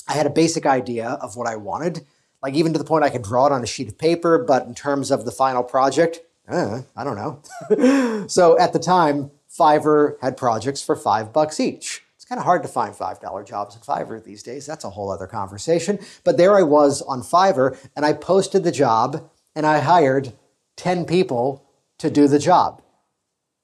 I 0.09 0.15
had 0.15 0.27
a 0.27 0.31
basic 0.31 0.67
idea 0.67 1.09
of 1.09 1.37
what 1.37 1.47
I 1.47 1.57
wanted, 1.57 2.07
like 2.43 2.55
even 2.55 2.73
to 2.73 2.79
the 2.79 2.85
point 2.85 3.05
I 3.05 3.11
could 3.11 3.23
draw 3.23 3.47
it 3.47 3.53
on 3.53 3.63
a 3.63 3.67
sheet 3.67 3.89
of 3.89 3.99
paper, 3.99 4.39
but 4.39 4.67
in 4.67 4.75
terms 4.75 5.11
of 5.11 5.25
the 5.25 5.31
final 5.31 5.63
project, 5.63 6.21
uh, 6.49 6.83
I 6.97 7.05
don't 7.05 7.17
know. 7.17 8.27
so 8.29 8.59
at 8.59 8.73
the 8.73 8.79
time, 8.79 9.31
Fiverr 9.49 10.17
had 10.21 10.37
projects 10.37 10.83
for 10.83 10.97
five 10.97 11.33
bucks 11.33 11.61
each. 11.61 12.03
It's 12.17 12.25
kind 12.25 12.39
of 12.39 12.45
hard 12.45 12.63
to 12.63 12.69
find 12.69 12.95
$5 12.95 13.47
jobs 13.47 13.77
in 13.77 13.83
Fiverr 13.83 14.23
these 14.23 14.43
days. 14.43 14.67
That's 14.67 14.85
a 14.85 14.91
whole 14.91 15.11
other 15.11 15.27
conversation. 15.27 15.99
But 16.25 16.37
there 16.37 16.57
I 16.57 16.63
was 16.63 17.03
on 17.03 17.23
Fiverr, 17.23 17.77
and 17.95 18.05
I 18.05 18.13
posted 18.13 18.65
the 18.65 18.73
job, 18.73 19.31
and 19.55 19.67
I 19.67 19.81
hired 19.81 20.33
10 20.81 21.05
people 21.05 21.63
to 21.99 22.09
do 22.09 22.27
the 22.27 22.39
job. 22.39 22.81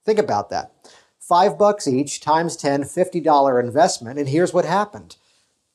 Think 0.04 0.18
about 0.18 0.50
that. 0.50 0.72
Five 1.18 1.58
bucks 1.58 1.88
each 1.88 2.20
times 2.20 2.56
10, 2.56 2.82
$50 2.82 3.58
investment. 3.58 4.18
And 4.18 4.28
here's 4.28 4.52
what 4.52 4.66
happened. 4.66 5.16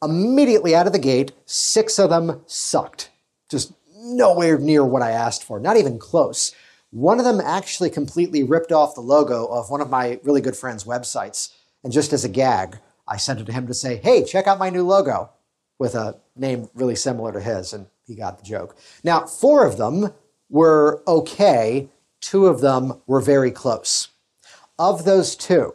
Immediately 0.03 0.75
out 0.75 0.85
of 0.85 0.93
the 0.93 0.99
gate, 0.99 1.31
six 1.47 1.97
of 1.97 2.11
them 2.11 2.43
sucked. 2.45 3.09
Just 3.49 3.73
nowhere 3.95 4.59
near 4.59 4.85
what 4.85 5.01
I 5.01 5.09
asked 5.09 5.43
for, 5.43 5.59
not 5.59 5.77
even 5.77 5.97
close. 5.97 6.53
One 6.91 7.17
of 7.17 7.25
them 7.25 7.41
actually 7.41 7.89
completely 7.89 8.43
ripped 8.43 8.71
off 8.71 8.93
the 8.93 9.01
logo 9.01 9.47
of 9.47 9.71
one 9.71 9.81
of 9.81 9.89
my 9.89 10.19
really 10.23 10.41
good 10.41 10.55
friends' 10.55 10.83
websites. 10.83 11.49
And 11.83 11.91
just 11.91 12.13
as 12.13 12.23
a 12.23 12.29
gag, 12.29 12.77
I 13.07 13.17
sent 13.17 13.39
it 13.39 13.45
to 13.45 13.51
him 13.51 13.65
to 13.65 13.73
say, 13.73 13.97
hey, 13.97 14.23
check 14.23 14.45
out 14.45 14.59
my 14.59 14.69
new 14.69 14.83
logo 14.83 15.31
with 15.79 15.95
a 15.95 16.19
name 16.35 16.69
really 16.75 16.95
similar 16.95 17.31
to 17.31 17.39
his. 17.41 17.73
And 17.73 17.87
he 18.05 18.13
got 18.13 18.37
the 18.37 18.45
joke. 18.45 18.77
Now, 19.03 19.25
four 19.25 19.65
of 19.65 19.77
them 19.77 20.13
were 20.51 21.01
okay, 21.07 21.89
two 22.19 22.45
of 22.45 22.61
them 22.61 23.01
were 23.07 23.21
very 23.21 23.49
close. 23.49 24.09
Of 24.77 25.05
those 25.05 25.35
two, 25.35 25.73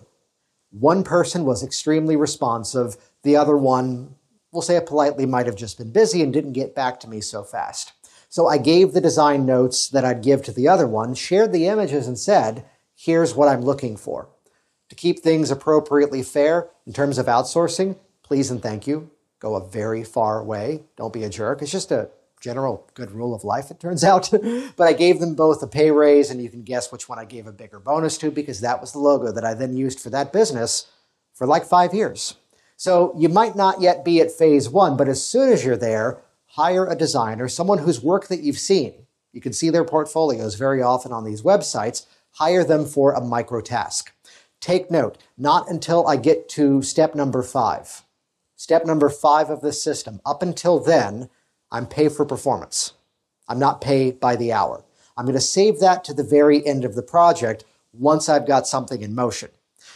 one 0.70 1.02
person 1.02 1.44
was 1.44 1.64
extremely 1.64 2.14
responsive, 2.14 2.96
the 3.22 3.36
other 3.36 3.56
one, 3.56 4.14
we'll 4.52 4.62
say 4.62 4.76
it 4.76 4.86
politely, 4.86 5.26
might 5.26 5.46
have 5.46 5.56
just 5.56 5.78
been 5.78 5.90
busy 5.90 6.22
and 6.22 6.32
didn't 6.32 6.52
get 6.52 6.74
back 6.74 7.00
to 7.00 7.08
me 7.08 7.20
so 7.20 7.42
fast. 7.42 7.92
So 8.28 8.46
I 8.46 8.58
gave 8.58 8.92
the 8.92 9.00
design 9.00 9.46
notes 9.46 9.88
that 9.88 10.04
I'd 10.04 10.22
give 10.22 10.42
to 10.42 10.52
the 10.52 10.68
other 10.68 10.86
one, 10.86 11.14
shared 11.14 11.52
the 11.52 11.66
images, 11.66 12.06
and 12.06 12.18
said, 12.18 12.64
here's 12.94 13.34
what 13.34 13.48
I'm 13.48 13.62
looking 13.62 13.96
for. 13.96 14.28
To 14.90 14.94
keep 14.94 15.20
things 15.20 15.50
appropriately 15.50 16.22
fair 16.22 16.68
in 16.86 16.92
terms 16.92 17.18
of 17.18 17.26
outsourcing, 17.26 17.96
please 18.22 18.50
and 18.50 18.62
thank 18.62 18.86
you. 18.86 19.10
Go 19.40 19.54
a 19.54 19.66
very 19.66 20.04
far 20.04 20.42
way. 20.44 20.82
Don't 20.96 21.12
be 21.12 21.24
a 21.24 21.30
jerk. 21.30 21.62
It's 21.62 21.72
just 21.72 21.92
a 21.92 22.10
general 22.46 22.88
good 22.94 23.10
rule 23.10 23.34
of 23.34 23.42
life, 23.42 23.72
it 23.72 23.80
turns 23.80 24.04
out. 24.12 24.30
but 24.30 24.86
I 24.86 24.92
gave 24.92 25.18
them 25.18 25.34
both 25.34 25.62
a 25.62 25.66
pay 25.66 25.90
raise, 25.90 26.30
and 26.30 26.40
you 26.40 26.48
can 26.48 26.62
guess 26.62 26.92
which 26.92 27.08
one 27.08 27.18
I 27.18 27.24
gave 27.24 27.48
a 27.48 27.52
bigger 27.52 27.80
bonus 27.80 28.16
to 28.18 28.30
because 28.30 28.60
that 28.60 28.80
was 28.80 28.92
the 28.92 29.00
logo 29.00 29.32
that 29.32 29.44
I 29.44 29.52
then 29.54 29.76
used 29.76 29.98
for 29.98 30.10
that 30.10 30.32
business 30.32 30.86
for 31.34 31.44
like 31.46 31.64
five 31.64 31.92
years. 31.92 32.36
So 32.76 33.12
you 33.18 33.28
might 33.28 33.56
not 33.56 33.80
yet 33.80 34.04
be 34.04 34.20
at 34.20 34.30
phase 34.30 34.68
one, 34.68 34.96
but 34.96 35.08
as 35.08 35.24
soon 35.24 35.52
as 35.52 35.64
you're 35.64 35.76
there, 35.76 36.18
hire 36.46 36.86
a 36.86 36.94
designer, 36.94 37.48
someone 37.48 37.78
whose 37.78 38.00
work 38.00 38.28
that 38.28 38.42
you've 38.42 38.58
seen. 38.58 38.94
You 39.32 39.40
can 39.40 39.52
see 39.52 39.70
their 39.70 39.84
portfolios 39.84 40.54
very 40.54 40.82
often 40.82 41.12
on 41.12 41.24
these 41.24 41.42
websites. 41.42 42.06
Hire 42.32 42.64
them 42.64 42.86
for 42.86 43.12
a 43.12 43.20
micro 43.20 43.60
task. 43.60 44.12
Take 44.60 44.90
note, 44.90 45.18
not 45.36 45.68
until 45.68 46.06
I 46.06 46.16
get 46.16 46.48
to 46.50 46.80
step 46.82 47.14
number 47.14 47.42
five. 47.42 48.02
Step 48.54 48.86
number 48.86 49.10
five 49.10 49.50
of 49.50 49.62
this 49.62 49.82
system. 49.82 50.20
Up 50.24 50.42
until 50.42 50.78
then, 50.78 51.28
I'm 51.70 51.86
pay 51.86 52.08
for 52.08 52.24
performance. 52.24 52.92
I'm 53.48 53.58
not 53.58 53.80
pay 53.80 54.12
by 54.12 54.36
the 54.36 54.52
hour. 54.52 54.84
I'm 55.16 55.24
going 55.24 55.34
to 55.34 55.40
save 55.40 55.80
that 55.80 56.04
to 56.04 56.14
the 56.14 56.24
very 56.24 56.66
end 56.66 56.84
of 56.84 56.94
the 56.94 57.02
project 57.02 57.64
once 57.92 58.28
I've 58.28 58.46
got 58.46 58.66
something 58.66 59.02
in 59.02 59.14
motion. 59.14 59.50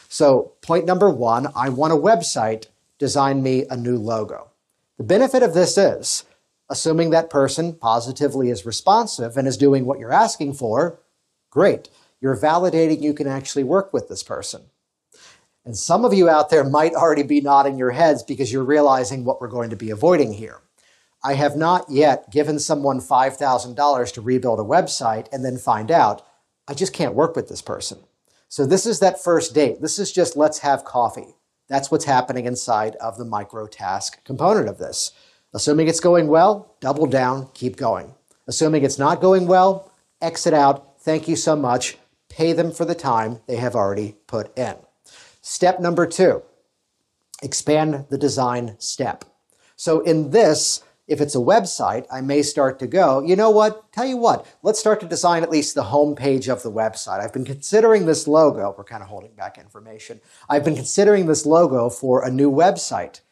So, 0.09 0.53
point 0.63 0.87
number 0.87 1.11
one 1.11 1.49
I 1.55 1.69
want 1.69 1.93
a 1.93 1.97
website, 1.97 2.67
design 2.99 3.43
me 3.43 3.67
a 3.71 3.77
new 3.77 3.97
logo. 3.97 4.51
The 4.99 5.05
benefit 5.05 5.43
of 5.43 5.55
this 5.55 5.79
is, 5.79 6.25
assuming 6.69 7.11
that 7.11 7.31
person 7.31 7.75
positively 7.75 8.51
is 8.51 8.67
responsive 8.67 9.37
and 9.37 9.47
is 9.47 9.57
doing 9.57 9.85
what 9.85 9.99
you're 9.99 10.13
asking 10.13 10.55
for, 10.55 10.99
great. 11.51 11.89
You're 12.21 12.37
validating 12.37 13.01
you 13.01 13.15
can 13.15 13.27
actually 13.27 13.65
work 13.65 13.93
with 13.93 14.09
this 14.09 14.23
person. 14.23 14.63
And 15.65 15.77
some 15.77 16.05
of 16.05 16.15
you 16.15 16.29
out 16.29 16.51
there 16.51 16.65
might 16.65 16.95
already 16.95 17.23
be 17.23 17.41
nodding 17.41 17.79
your 17.79 17.91
heads 17.91 18.23
because 18.23 18.53
you're 18.53 18.65
realizing 18.65 19.25
what 19.25 19.41
we're 19.41 19.49
going 19.49 19.71
to 19.71 19.77
be 19.77 19.91
avoiding 19.91 20.33
here. 20.33 20.61
I 21.23 21.35
have 21.35 21.57
not 21.57 21.91
yet 21.91 22.31
given 22.31 22.59
someone 22.59 23.01
$5,000 23.01 24.13
to 24.13 24.21
rebuild 24.21 24.61
a 24.61 24.63
website 24.63 25.29
and 25.33 25.45
then 25.45 25.59
find 25.59 25.91
out 25.91 26.27
I 26.67 26.75
just 26.75 26.93
can't 26.93 27.15
work 27.15 27.37
with 27.37 27.49
this 27.49 27.63
person. 27.63 27.99
So 28.49 28.65
this 28.65 28.87
is 28.87 29.01
that 29.01 29.23
first 29.23 29.55
date. 29.55 29.81
This 29.81 29.99
is 29.99 30.13
just 30.13 30.37
let's 30.37 30.59
have 30.61 30.85
coffee. 30.85 31.37
That's 31.69 31.91
what's 31.91 32.05
happening 32.05 32.47
inside 32.47 32.97
of 32.97 33.19
the 33.19 33.25
micro 33.25 33.67
task 33.67 34.25
component 34.25 34.69
of 34.69 34.79
this. 34.79 35.13
Assuming 35.53 35.89
it's 35.89 36.01
going 36.01 36.29
well, 36.29 36.75
double 36.81 37.07
down, 37.07 37.49
keep 37.55 37.77
going. 37.77 38.15
Assuming 38.47 38.85
it's 38.85 38.99
not 38.99 39.21
going 39.21 39.47
well, 39.47 39.93
exit 40.21 40.55
out, 40.55 41.01
thank 41.01 41.29
you 41.29 41.37
so 41.37 41.55
much, 41.55 41.99
pay 42.29 42.53
them 42.53 42.73
for 42.73 42.85
the 42.85 42.95
time 42.95 43.41
they 43.47 43.57
have 43.57 43.75
already 43.75 44.17
put 44.27 44.57
in. 44.59 44.77
Step 45.43 45.81
number 45.81 46.07
two, 46.07 46.43
expand 47.43 48.07
the 48.11 48.19
design 48.19 48.77
step. 48.79 49.25
So 49.77 50.01
in 50.01 50.31
this, 50.31 50.83
if 51.11 51.21
it's 51.21 51.35
a 51.35 51.39
website, 51.39 52.07
I 52.09 52.21
may 52.21 52.41
start 52.41 52.79
to 52.79 52.87
go, 52.87 53.21
you 53.21 53.35
know 53.35 53.51
what? 53.51 53.93
Tell 53.93 54.07
you 54.07 54.17
what, 54.17 54.47
let's 54.63 54.79
start 54.79 55.01
to 55.01 55.09
design 55.09 55.43
at 55.43 55.51
least 55.51 55.75
the 55.75 55.83
home 55.83 56.15
page 56.15 56.49
of 56.49 56.63
the 56.63 56.71
website. 56.71 57.19
I've 57.19 57.33
been 57.33 57.45
considering 57.45 58.07
this 58.07 58.29
logo. 58.29 58.73
We're 58.79 58.85
kind 58.85 59.03
of 59.03 59.09
holding 59.09 59.33
back 59.33 59.59
information. 59.59 60.21
I've 60.49 60.65
been 60.65 60.77
considering 60.77 61.27
this 61.27 61.45
logo 61.45 61.91
for 61.91 62.25
a 62.25 62.31
new 62.31 62.49
website. 62.49 63.23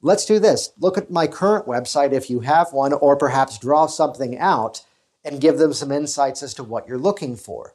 Let's 0.00 0.24
do 0.24 0.38
this. 0.38 0.72
Look 0.78 0.96
at 0.96 1.10
my 1.10 1.26
current 1.26 1.66
website 1.66 2.12
if 2.12 2.30
you 2.30 2.40
have 2.40 2.72
one, 2.72 2.94
or 2.94 3.16
perhaps 3.16 3.58
draw 3.58 3.84
something 3.84 4.38
out 4.38 4.80
and 5.26 5.42
give 5.42 5.58
them 5.58 5.74
some 5.74 5.92
insights 5.92 6.42
as 6.42 6.54
to 6.54 6.64
what 6.64 6.88
you're 6.88 6.96
looking 6.96 7.36
for. 7.36 7.74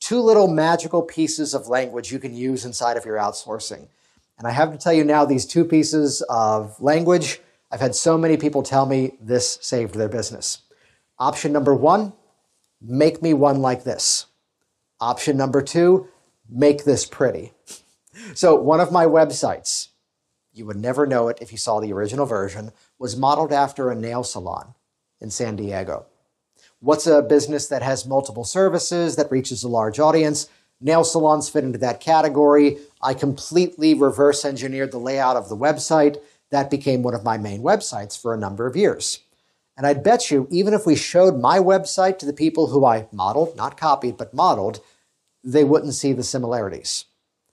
Two 0.00 0.20
little 0.20 0.48
magical 0.48 1.02
pieces 1.02 1.54
of 1.54 1.68
language 1.68 2.10
you 2.10 2.18
can 2.18 2.34
use 2.34 2.64
inside 2.64 2.96
of 2.96 3.04
your 3.04 3.18
outsourcing. 3.18 3.86
And 4.36 4.48
I 4.48 4.50
have 4.50 4.72
to 4.72 4.78
tell 4.78 4.92
you 4.92 5.04
now, 5.04 5.24
these 5.24 5.46
two 5.46 5.64
pieces 5.64 6.22
of 6.28 6.80
language 6.80 7.40
I've 7.70 7.80
had 7.80 7.94
so 7.94 8.16
many 8.16 8.36
people 8.36 8.62
tell 8.62 8.86
me 8.86 9.18
this 9.20 9.58
saved 9.60 9.94
their 9.94 10.08
business. 10.08 10.62
Option 11.18 11.52
number 11.52 11.74
one, 11.74 12.12
make 12.80 13.22
me 13.22 13.34
one 13.34 13.60
like 13.60 13.84
this. 13.84 14.26
Option 15.00 15.36
number 15.36 15.60
two, 15.62 16.08
make 16.48 16.84
this 16.84 17.04
pretty. 17.04 17.52
So, 18.34 18.54
one 18.54 18.80
of 18.80 18.90
my 18.90 19.04
websites, 19.04 19.88
you 20.52 20.66
would 20.66 20.76
never 20.76 21.06
know 21.06 21.28
it 21.28 21.38
if 21.40 21.52
you 21.52 21.58
saw 21.58 21.78
the 21.78 21.92
original 21.92 22.26
version, 22.26 22.72
was 22.98 23.16
modeled 23.16 23.52
after 23.52 23.90
a 23.90 23.94
nail 23.94 24.24
salon 24.24 24.74
in 25.20 25.30
San 25.30 25.56
Diego. 25.56 26.06
What's 26.80 27.06
a 27.06 27.22
business 27.22 27.68
that 27.68 27.82
has 27.82 28.06
multiple 28.06 28.44
services, 28.44 29.16
that 29.16 29.30
reaches 29.30 29.62
a 29.62 29.68
large 29.68 30.00
audience? 30.00 30.48
Nail 30.80 31.04
salons 31.04 31.48
fit 31.48 31.64
into 31.64 31.78
that 31.78 32.00
category. 32.00 32.78
I 33.02 33.14
completely 33.14 33.94
reverse 33.94 34.44
engineered 34.44 34.92
the 34.92 34.98
layout 34.98 35.36
of 35.36 35.48
the 35.48 35.56
website 35.56 36.18
that 36.50 36.70
became 36.70 37.02
one 37.02 37.14
of 37.14 37.24
my 37.24 37.38
main 37.38 37.62
websites 37.62 38.20
for 38.20 38.34
a 38.34 38.38
number 38.38 38.66
of 38.66 38.76
years. 38.76 39.20
And 39.76 39.86
I'd 39.86 40.02
bet 40.02 40.30
you, 40.30 40.48
even 40.50 40.74
if 40.74 40.86
we 40.86 40.96
showed 40.96 41.40
my 41.40 41.58
website 41.58 42.18
to 42.18 42.26
the 42.26 42.32
people 42.32 42.68
who 42.68 42.84
I 42.84 43.06
modeled, 43.12 43.56
not 43.56 43.76
copied, 43.76 44.16
but 44.16 44.34
modeled, 44.34 44.80
they 45.44 45.62
wouldn't 45.62 45.94
see 45.94 46.12
the 46.12 46.24
similarities. 46.24 47.04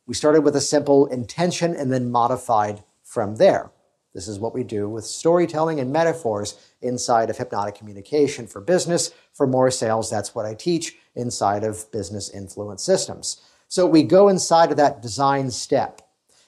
We 0.08 0.14
started 0.14 0.42
with 0.42 0.56
a 0.56 0.62
simple 0.62 1.06
intention 1.08 1.76
and 1.76 1.92
then 1.92 2.12
modified 2.12 2.84
from 3.04 3.36
there. 3.36 3.72
This 4.16 4.28
is 4.28 4.40
what 4.40 4.54
we 4.54 4.64
do 4.64 4.88
with 4.88 5.06
storytelling 5.06 5.80
and 5.80 5.92
metaphors 5.92 6.56
inside 6.82 7.30
of 7.30 7.38
hypnotic 7.38 7.76
communication 7.76 8.48
for 8.48 8.62
business. 8.62 9.12
For 9.34 9.46
more 9.46 9.70
sales, 9.70 10.10
that's 10.10 10.34
what 10.34 10.46
I 10.46 10.54
teach 10.54 10.96
inside 11.16 11.64
of 11.64 11.92
business 11.92 12.30
influence 12.30 12.82
systems. 12.82 13.42
So 13.68 13.86
we 13.86 14.04
go 14.04 14.30
inside 14.30 14.72
of 14.72 14.78
that 14.78 15.02
design 15.02 15.52
step. 15.52 16.02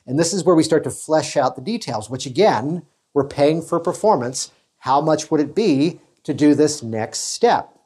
And 0.07 0.17
this 0.17 0.33
is 0.33 0.45
where 0.45 0.55
we 0.55 0.63
start 0.63 0.85
to 0.85 0.89
flesh 0.89 1.35
out 1.35 1.55
the 1.55 1.61
details, 1.61 2.09
which 2.09 2.25
again, 2.25 2.83
we're 3.13 3.27
paying 3.27 3.61
for 3.61 3.79
performance. 3.79 4.51
How 4.79 5.01
much 5.01 5.29
would 5.29 5.41
it 5.41 5.53
be 5.53 5.99
to 6.23 6.33
do 6.33 6.55
this 6.55 6.81
next 6.81 7.19
step? 7.19 7.77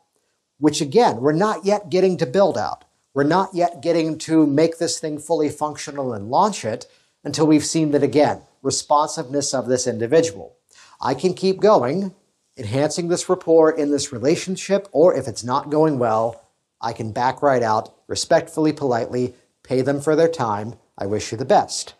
Which 0.59 0.81
again, 0.81 1.19
we're 1.19 1.31
not 1.31 1.65
yet 1.65 1.89
getting 1.89 2.17
to 2.17 2.27
build 2.27 2.57
out. 2.57 2.85
We're 3.13 3.23
not 3.23 3.55
yet 3.55 3.81
getting 3.81 4.17
to 4.19 4.45
make 4.45 4.77
this 4.77 4.99
thing 4.99 5.17
fully 5.17 5.49
functional 5.49 6.13
and 6.13 6.29
launch 6.29 6.63
it 6.63 6.85
until 7.23 7.47
we've 7.47 7.65
seen 7.65 7.91
that 7.91 8.03
again, 8.03 8.41
responsiveness 8.61 9.53
of 9.53 9.67
this 9.67 9.87
individual. 9.87 10.55
I 11.01 11.15
can 11.15 11.33
keep 11.33 11.59
going, 11.59 12.13
enhancing 12.55 13.07
this 13.07 13.27
rapport 13.27 13.71
in 13.71 13.89
this 13.89 14.11
relationship, 14.11 14.87
or 14.91 15.15
if 15.15 15.27
it's 15.27 15.43
not 15.43 15.71
going 15.71 15.97
well, 15.97 16.43
I 16.79 16.93
can 16.93 17.11
back 17.11 17.41
right 17.41 17.63
out, 17.63 17.93
respectfully, 18.07 18.73
politely, 18.73 19.33
pay 19.63 19.81
them 19.81 19.99
for 19.99 20.15
their 20.15 20.27
time. 20.27 20.75
I 20.97 21.05
wish 21.07 21.31
you 21.31 21.37
the 21.37 21.45
best. 21.45 21.95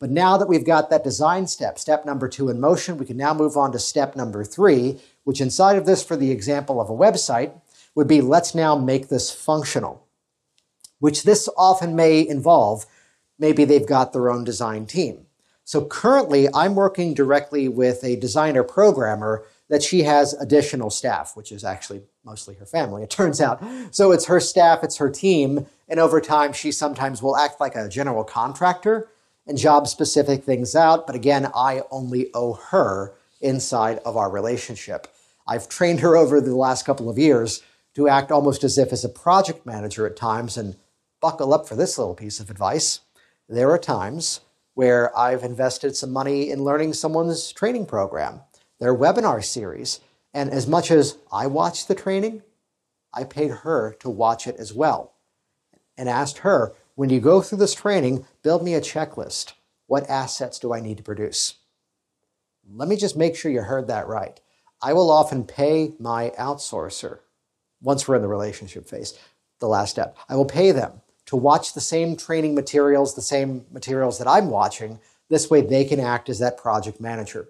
But 0.00 0.10
now 0.10 0.38
that 0.38 0.48
we've 0.48 0.64
got 0.64 0.88
that 0.88 1.04
design 1.04 1.46
step, 1.46 1.78
step 1.78 2.06
number 2.06 2.26
two 2.26 2.48
in 2.48 2.58
motion, 2.58 2.96
we 2.96 3.04
can 3.04 3.18
now 3.18 3.34
move 3.34 3.56
on 3.56 3.70
to 3.72 3.78
step 3.78 4.16
number 4.16 4.42
three, 4.44 4.98
which 5.24 5.42
inside 5.42 5.76
of 5.76 5.84
this, 5.84 6.02
for 6.02 6.16
the 6.16 6.30
example 6.30 6.80
of 6.80 6.88
a 6.88 6.94
website, 6.94 7.52
would 7.94 8.08
be 8.08 8.22
let's 8.22 8.54
now 8.54 8.74
make 8.74 9.08
this 9.08 9.30
functional, 9.30 10.06
which 11.00 11.24
this 11.24 11.50
often 11.56 11.94
may 11.94 12.26
involve. 12.26 12.86
Maybe 13.38 13.66
they've 13.66 13.86
got 13.86 14.14
their 14.14 14.30
own 14.30 14.42
design 14.42 14.86
team. 14.86 15.26
So 15.64 15.84
currently, 15.84 16.48
I'm 16.54 16.74
working 16.74 17.12
directly 17.12 17.68
with 17.68 18.02
a 18.02 18.16
designer 18.16 18.64
programmer 18.64 19.44
that 19.68 19.82
she 19.82 20.02
has 20.02 20.32
additional 20.32 20.90
staff, 20.90 21.36
which 21.36 21.52
is 21.52 21.62
actually 21.62 22.02
mostly 22.24 22.54
her 22.54 22.66
family, 22.66 23.02
it 23.02 23.10
turns 23.10 23.40
out. 23.40 23.62
So 23.92 24.12
it's 24.12 24.26
her 24.26 24.40
staff, 24.40 24.82
it's 24.82 24.96
her 24.96 25.10
team, 25.10 25.66
and 25.88 26.00
over 26.00 26.20
time, 26.20 26.52
she 26.54 26.72
sometimes 26.72 27.22
will 27.22 27.36
act 27.36 27.60
like 27.60 27.76
a 27.76 27.88
general 27.88 28.24
contractor 28.24 29.08
and 29.46 29.58
job 29.58 29.88
specific 29.88 30.44
things 30.44 30.74
out. 30.74 31.06
But 31.06 31.16
again, 31.16 31.50
I 31.54 31.82
only 31.90 32.30
owe 32.34 32.54
her 32.54 33.14
inside 33.40 33.98
of 33.98 34.16
our 34.16 34.30
relationship. 34.30 35.06
I've 35.46 35.68
trained 35.68 36.00
her 36.00 36.16
over 36.16 36.40
the 36.40 36.54
last 36.54 36.84
couple 36.84 37.08
of 37.08 37.18
years 37.18 37.62
to 37.94 38.08
act 38.08 38.30
almost 38.30 38.62
as 38.62 38.78
if 38.78 38.92
as 38.92 39.04
a 39.04 39.08
project 39.08 39.66
manager 39.66 40.06
at 40.06 40.16
times 40.16 40.56
and 40.56 40.76
buckle 41.20 41.52
up 41.52 41.68
for 41.68 41.74
this 41.74 41.98
little 41.98 42.14
piece 42.14 42.38
of 42.38 42.50
advice. 42.50 43.00
There 43.48 43.70
are 43.70 43.78
times 43.78 44.40
where 44.74 45.16
I've 45.18 45.42
invested 45.42 45.96
some 45.96 46.12
money 46.12 46.50
in 46.50 46.62
learning 46.62 46.94
someone's 46.94 47.52
training 47.52 47.86
program, 47.86 48.42
their 48.78 48.94
webinar 48.94 49.44
series, 49.44 50.00
and 50.32 50.50
as 50.50 50.66
much 50.66 50.90
as 50.90 51.16
I 51.32 51.48
watched 51.48 51.88
the 51.88 51.94
training, 51.94 52.42
I 53.12 53.24
paid 53.24 53.50
her 53.50 53.96
to 53.98 54.08
watch 54.08 54.46
it 54.46 54.56
as 54.56 54.72
well 54.72 55.12
and 55.98 56.08
asked 56.08 56.38
her, 56.38 56.72
when 56.94 57.10
you 57.10 57.18
go 57.18 57.40
through 57.40 57.58
this 57.58 57.74
training, 57.74 58.24
build 58.42 58.62
me 58.62 58.74
a 58.74 58.80
checklist. 58.80 59.52
What 59.86 60.08
assets 60.08 60.58
do 60.58 60.72
I 60.72 60.80
need 60.80 60.96
to 60.98 61.02
produce? 61.02 61.54
Let 62.72 62.88
me 62.88 62.96
just 62.96 63.16
make 63.16 63.36
sure 63.36 63.50
you 63.50 63.62
heard 63.62 63.88
that 63.88 64.06
right. 64.06 64.40
I 64.82 64.92
will 64.92 65.10
often 65.10 65.44
pay 65.44 65.94
my 65.98 66.30
outsourcer 66.38 67.18
once 67.82 68.06
we're 68.06 68.16
in 68.16 68.22
the 68.22 68.28
relationship 68.28 68.88
phase, 68.88 69.18
the 69.58 69.68
last 69.68 69.90
step. 69.90 70.16
I 70.28 70.36
will 70.36 70.44
pay 70.44 70.72
them 70.72 71.02
to 71.26 71.36
watch 71.36 71.74
the 71.74 71.80
same 71.80 72.16
training 72.16 72.54
materials, 72.54 73.14
the 73.14 73.22
same 73.22 73.64
materials 73.70 74.18
that 74.18 74.28
I'm 74.28 74.48
watching. 74.48 75.00
This 75.28 75.50
way 75.50 75.60
they 75.60 75.84
can 75.84 76.00
act 76.00 76.28
as 76.28 76.38
that 76.38 76.56
project 76.56 77.00
manager. 77.00 77.48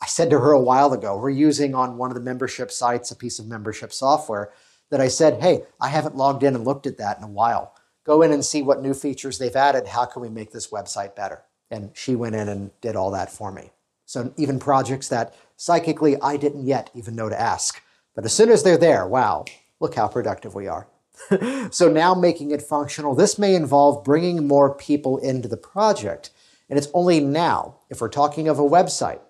I 0.00 0.06
said 0.06 0.30
to 0.30 0.40
her 0.40 0.52
a 0.52 0.60
while 0.60 0.92
ago, 0.92 1.16
we're 1.16 1.30
using 1.30 1.74
on 1.74 1.96
one 1.96 2.10
of 2.10 2.14
the 2.14 2.20
membership 2.20 2.70
sites 2.70 3.10
a 3.10 3.16
piece 3.16 3.38
of 3.38 3.46
membership 3.46 3.92
software 3.92 4.52
that 4.90 5.00
I 5.00 5.08
said, 5.08 5.40
hey, 5.40 5.62
I 5.80 5.88
haven't 5.88 6.16
logged 6.16 6.42
in 6.42 6.54
and 6.54 6.64
looked 6.64 6.86
at 6.86 6.98
that 6.98 7.18
in 7.18 7.24
a 7.24 7.28
while 7.28 7.73
go 8.04 8.22
in 8.22 8.32
and 8.32 8.44
see 8.44 8.62
what 8.62 8.82
new 8.82 8.94
features 8.94 9.38
they've 9.38 9.56
added. 9.56 9.88
How 9.88 10.04
can 10.04 10.22
we 10.22 10.28
make 10.28 10.52
this 10.52 10.68
website 10.68 11.16
better? 11.16 11.42
And 11.70 11.90
she 11.94 12.14
went 12.14 12.36
in 12.36 12.48
and 12.48 12.70
did 12.80 12.96
all 12.96 13.10
that 13.12 13.32
for 13.32 13.50
me. 13.50 13.70
So 14.06 14.32
even 14.36 14.58
projects 14.58 15.08
that 15.08 15.34
psychically 15.56 16.20
I 16.20 16.36
didn't 16.36 16.66
yet 16.66 16.90
even 16.94 17.16
know 17.16 17.28
to 17.28 17.40
ask. 17.40 17.82
But 18.14 18.24
as 18.24 18.32
soon 18.32 18.50
as 18.50 18.62
they're 18.62 18.78
there, 18.78 19.06
wow, 19.06 19.44
look 19.80 19.94
how 19.94 20.08
productive 20.08 20.54
we 20.54 20.68
are. 20.68 20.86
so 21.70 21.90
now 21.90 22.14
making 22.14 22.50
it 22.50 22.62
functional, 22.62 23.14
this 23.14 23.38
may 23.38 23.54
involve 23.54 24.04
bringing 24.04 24.46
more 24.46 24.74
people 24.74 25.18
into 25.18 25.48
the 25.48 25.56
project. 25.56 26.30
And 26.68 26.78
it's 26.78 26.88
only 26.94 27.20
now, 27.20 27.76
if 27.90 28.00
we're 28.00 28.08
talking 28.08 28.48
of 28.48 28.58
a 28.58 28.62
website, 28.62 29.20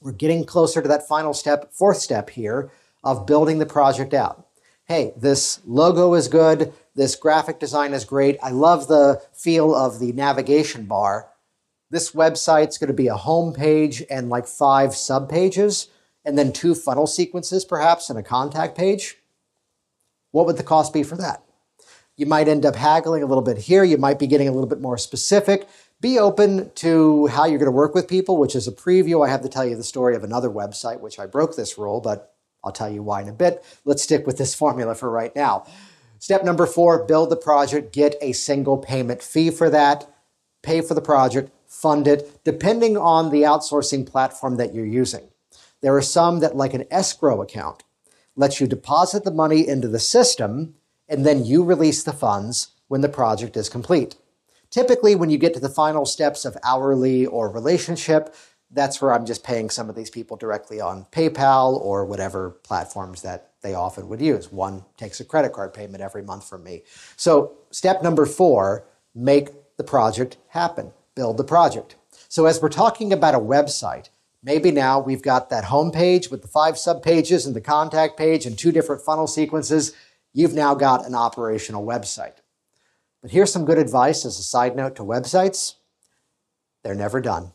we're 0.00 0.12
getting 0.12 0.44
closer 0.44 0.80
to 0.80 0.88
that 0.88 1.06
final 1.06 1.34
step, 1.34 1.72
fourth 1.72 1.98
step 1.98 2.30
here 2.30 2.70
of 3.04 3.26
building 3.26 3.58
the 3.58 3.66
project 3.66 4.14
out. 4.14 4.46
Hey, 4.84 5.12
this 5.16 5.60
logo 5.66 6.14
is 6.14 6.28
good. 6.28 6.72
This 6.94 7.16
graphic 7.16 7.58
design 7.58 7.92
is 7.92 8.04
great. 8.04 8.38
I 8.42 8.50
love 8.50 8.88
the 8.88 9.22
feel 9.32 9.74
of 9.74 9.98
the 9.98 10.12
navigation 10.12 10.86
bar. 10.86 11.28
This 11.90 12.12
website's 12.12 12.78
going 12.78 12.88
to 12.88 12.94
be 12.94 13.08
a 13.08 13.16
home 13.16 13.52
page 13.52 14.02
and 14.10 14.28
like 14.28 14.46
five 14.46 14.94
sub 14.94 15.28
pages, 15.28 15.88
and 16.24 16.36
then 16.36 16.52
two 16.52 16.74
funnel 16.74 17.06
sequences, 17.06 17.64
perhaps, 17.64 18.10
and 18.10 18.18
a 18.18 18.22
contact 18.22 18.76
page. 18.76 19.16
What 20.32 20.46
would 20.46 20.56
the 20.56 20.62
cost 20.62 20.92
be 20.92 21.02
for 21.02 21.16
that? 21.16 21.42
You 22.16 22.26
might 22.26 22.48
end 22.48 22.66
up 22.66 22.76
haggling 22.76 23.22
a 23.22 23.26
little 23.26 23.42
bit 23.42 23.56
here. 23.56 23.82
You 23.82 23.96
might 23.96 24.18
be 24.18 24.26
getting 24.26 24.46
a 24.46 24.52
little 24.52 24.68
bit 24.68 24.80
more 24.80 24.98
specific. 24.98 25.66
Be 26.00 26.18
open 26.18 26.70
to 26.76 27.26
how 27.28 27.46
you're 27.46 27.58
going 27.58 27.66
to 27.66 27.72
work 27.72 27.94
with 27.94 28.08
people, 28.08 28.36
which 28.36 28.54
is 28.54 28.68
a 28.68 28.72
preview. 28.72 29.26
I 29.26 29.30
have 29.30 29.42
to 29.42 29.48
tell 29.48 29.64
you 29.64 29.76
the 29.76 29.82
story 29.84 30.14
of 30.14 30.22
another 30.22 30.50
website, 30.50 31.00
which 31.00 31.18
I 31.18 31.26
broke 31.26 31.56
this 31.56 31.78
rule, 31.78 32.00
but 32.00 32.34
I'll 32.62 32.72
tell 32.72 32.90
you 32.90 33.02
why 33.02 33.22
in 33.22 33.28
a 33.28 33.32
bit. 33.32 33.64
Let's 33.84 34.02
stick 34.02 34.26
with 34.26 34.38
this 34.38 34.54
formula 34.54 34.94
for 34.94 35.10
right 35.10 35.34
now. 35.34 35.66
Step 36.20 36.44
number 36.44 36.66
four 36.66 37.02
build 37.06 37.30
the 37.30 37.36
project, 37.36 37.94
get 37.94 38.14
a 38.20 38.32
single 38.32 38.76
payment 38.76 39.22
fee 39.22 39.50
for 39.50 39.70
that, 39.70 40.06
pay 40.62 40.82
for 40.82 40.92
the 40.92 41.00
project, 41.00 41.50
fund 41.66 42.06
it, 42.06 42.44
depending 42.44 42.94
on 42.94 43.30
the 43.30 43.40
outsourcing 43.40 44.06
platform 44.06 44.56
that 44.56 44.74
you're 44.74 44.84
using. 44.84 45.30
There 45.80 45.96
are 45.96 46.02
some 46.02 46.40
that, 46.40 46.54
like 46.54 46.74
an 46.74 46.84
escrow 46.90 47.40
account, 47.40 47.84
lets 48.36 48.60
you 48.60 48.66
deposit 48.66 49.24
the 49.24 49.30
money 49.30 49.66
into 49.66 49.88
the 49.88 49.98
system 49.98 50.74
and 51.08 51.24
then 51.24 51.46
you 51.46 51.64
release 51.64 52.02
the 52.02 52.12
funds 52.12 52.68
when 52.88 53.00
the 53.00 53.08
project 53.08 53.56
is 53.56 53.70
complete. 53.70 54.16
Typically, 54.68 55.14
when 55.14 55.30
you 55.30 55.38
get 55.38 55.54
to 55.54 55.60
the 55.60 55.70
final 55.70 56.04
steps 56.04 56.44
of 56.44 56.54
hourly 56.62 57.24
or 57.24 57.48
relationship, 57.48 58.34
that's 58.70 59.00
where 59.00 59.14
I'm 59.14 59.24
just 59.24 59.42
paying 59.42 59.70
some 59.70 59.88
of 59.88 59.96
these 59.96 60.10
people 60.10 60.36
directly 60.36 60.82
on 60.82 61.06
PayPal 61.12 61.80
or 61.80 62.04
whatever 62.04 62.50
platforms 62.50 63.22
that 63.22 63.49
they 63.62 63.74
often 63.74 64.08
would 64.08 64.20
use. 64.20 64.50
One 64.50 64.84
takes 64.96 65.20
a 65.20 65.24
credit 65.24 65.52
card 65.52 65.74
payment 65.74 66.02
every 66.02 66.22
month 66.22 66.48
from 66.48 66.64
me. 66.64 66.82
So, 67.16 67.52
step 67.70 68.02
number 68.02 68.26
four 68.26 68.84
make 69.14 69.50
the 69.76 69.84
project 69.84 70.36
happen, 70.48 70.92
build 71.14 71.36
the 71.36 71.44
project. 71.44 71.96
So, 72.28 72.46
as 72.46 72.60
we're 72.60 72.68
talking 72.68 73.12
about 73.12 73.34
a 73.34 73.40
website, 73.40 74.08
maybe 74.42 74.70
now 74.70 75.00
we've 75.00 75.22
got 75.22 75.50
that 75.50 75.64
home 75.64 75.90
page 75.90 76.30
with 76.30 76.42
the 76.42 76.48
five 76.48 76.74
subpages 76.74 77.46
and 77.46 77.54
the 77.54 77.60
contact 77.60 78.16
page 78.16 78.46
and 78.46 78.58
two 78.58 78.72
different 78.72 79.02
funnel 79.02 79.26
sequences. 79.26 79.94
You've 80.32 80.54
now 80.54 80.74
got 80.74 81.06
an 81.06 81.14
operational 81.14 81.84
website. 81.84 82.36
But 83.20 83.32
here's 83.32 83.52
some 83.52 83.64
good 83.64 83.78
advice 83.78 84.24
as 84.24 84.38
a 84.38 84.42
side 84.42 84.76
note 84.76 84.96
to 84.96 85.02
websites 85.02 85.74
they're 86.82 86.94
never 86.94 87.20
done. 87.20 87.52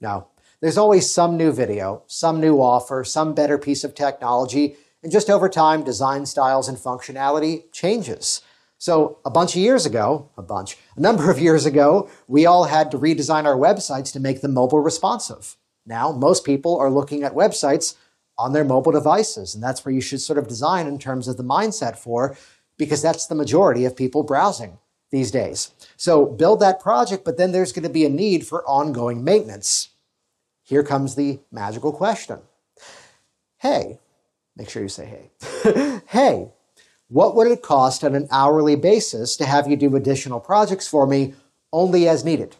No, 0.00 0.28
there's 0.60 0.78
always 0.78 1.10
some 1.10 1.36
new 1.36 1.52
video, 1.52 2.02
some 2.06 2.40
new 2.40 2.60
offer, 2.60 3.02
some 3.04 3.34
better 3.34 3.58
piece 3.58 3.82
of 3.84 3.94
technology, 3.94 4.76
and 5.02 5.10
just 5.10 5.30
over 5.30 5.48
time, 5.48 5.82
design 5.82 6.26
styles 6.26 6.68
and 6.68 6.76
functionality 6.76 7.72
changes. 7.72 8.42
So, 8.76 9.18
a 9.24 9.30
bunch 9.30 9.56
of 9.56 9.62
years 9.62 9.84
ago, 9.84 10.30
a 10.36 10.42
bunch, 10.42 10.76
a 10.96 11.00
number 11.00 11.30
of 11.30 11.38
years 11.38 11.66
ago, 11.66 12.08
we 12.28 12.46
all 12.46 12.64
had 12.64 12.90
to 12.90 12.98
redesign 12.98 13.44
our 13.44 13.56
websites 13.56 14.12
to 14.12 14.20
make 14.20 14.40
them 14.40 14.54
mobile 14.54 14.80
responsive. 14.80 15.56
Now, 15.86 16.12
most 16.12 16.44
people 16.44 16.78
are 16.78 16.90
looking 16.90 17.22
at 17.22 17.32
websites 17.32 17.94
on 18.38 18.52
their 18.52 18.64
mobile 18.64 18.92
devices, 18.92 19.54
and 19.54 19.62
that's 19.62 19.84
where 19.84 19.94
you 19.94 20.00
should 20.00 20.20
sort 20.20 20.38
of 20.38 20.48
design 20.48 20.86
in 20.86 20.98
terms 20.98 21.28
of 21.28 21.36
the 21.36 21.44
mindset 21.44 21.96
for, 21.96 22.36
because 22.78 23.02
that's 23.02 23.26
the 23.26 23.34
majority 23.34 23.84
of 23.84 23.96
people 23.96 24.22
browsing 24.22 24.78
these 25.10 25.30
days. 25.30 25.72
So, 25.96 26.24
build 26.24 26.60
that 26.60 26.80
project, 26.80 27.24
but 27.24 27.36
then 27.36 27.52
there's 27.52 27.72
going 27.72 27.82
to 27.82 27.90
be 27.90 28.06
a 28.06 28.10
need 28.10 28.46
for 28.46 28.66
ongoing 28.66 29.24
maintenance. 29.24 29.90
Here 30.70 30.84
comes 30.84 31.16
the 31.16 31.40
magical 31.50 31.92
question. 31.92 32.38
Hey, 33.58 33.98
make 34.54 34.70
sure 34.70 34.82
you 34.82 34.88
say 34.88 35.04
hey. 35.04 36.00
hey, 36.06 36.52
what 37.08 37.34
would 37.34 37.48
it 37.48 37.60
cost 37.60 38.04
on 38.04 38.14
an 38.14 38.28
hourly 38.30 38.76
basis 38.76 39.34
to 39.38 39.46
have 39.46 39.66
you 39.66 39.74
do 39.74 39.96
additional 39.96 40.38
projects 40.38 40.86
for 40.86 41.08
me 41.08 41.34
only 41.72 42.06
as 42.06 42.24
needed? 42.24 42.54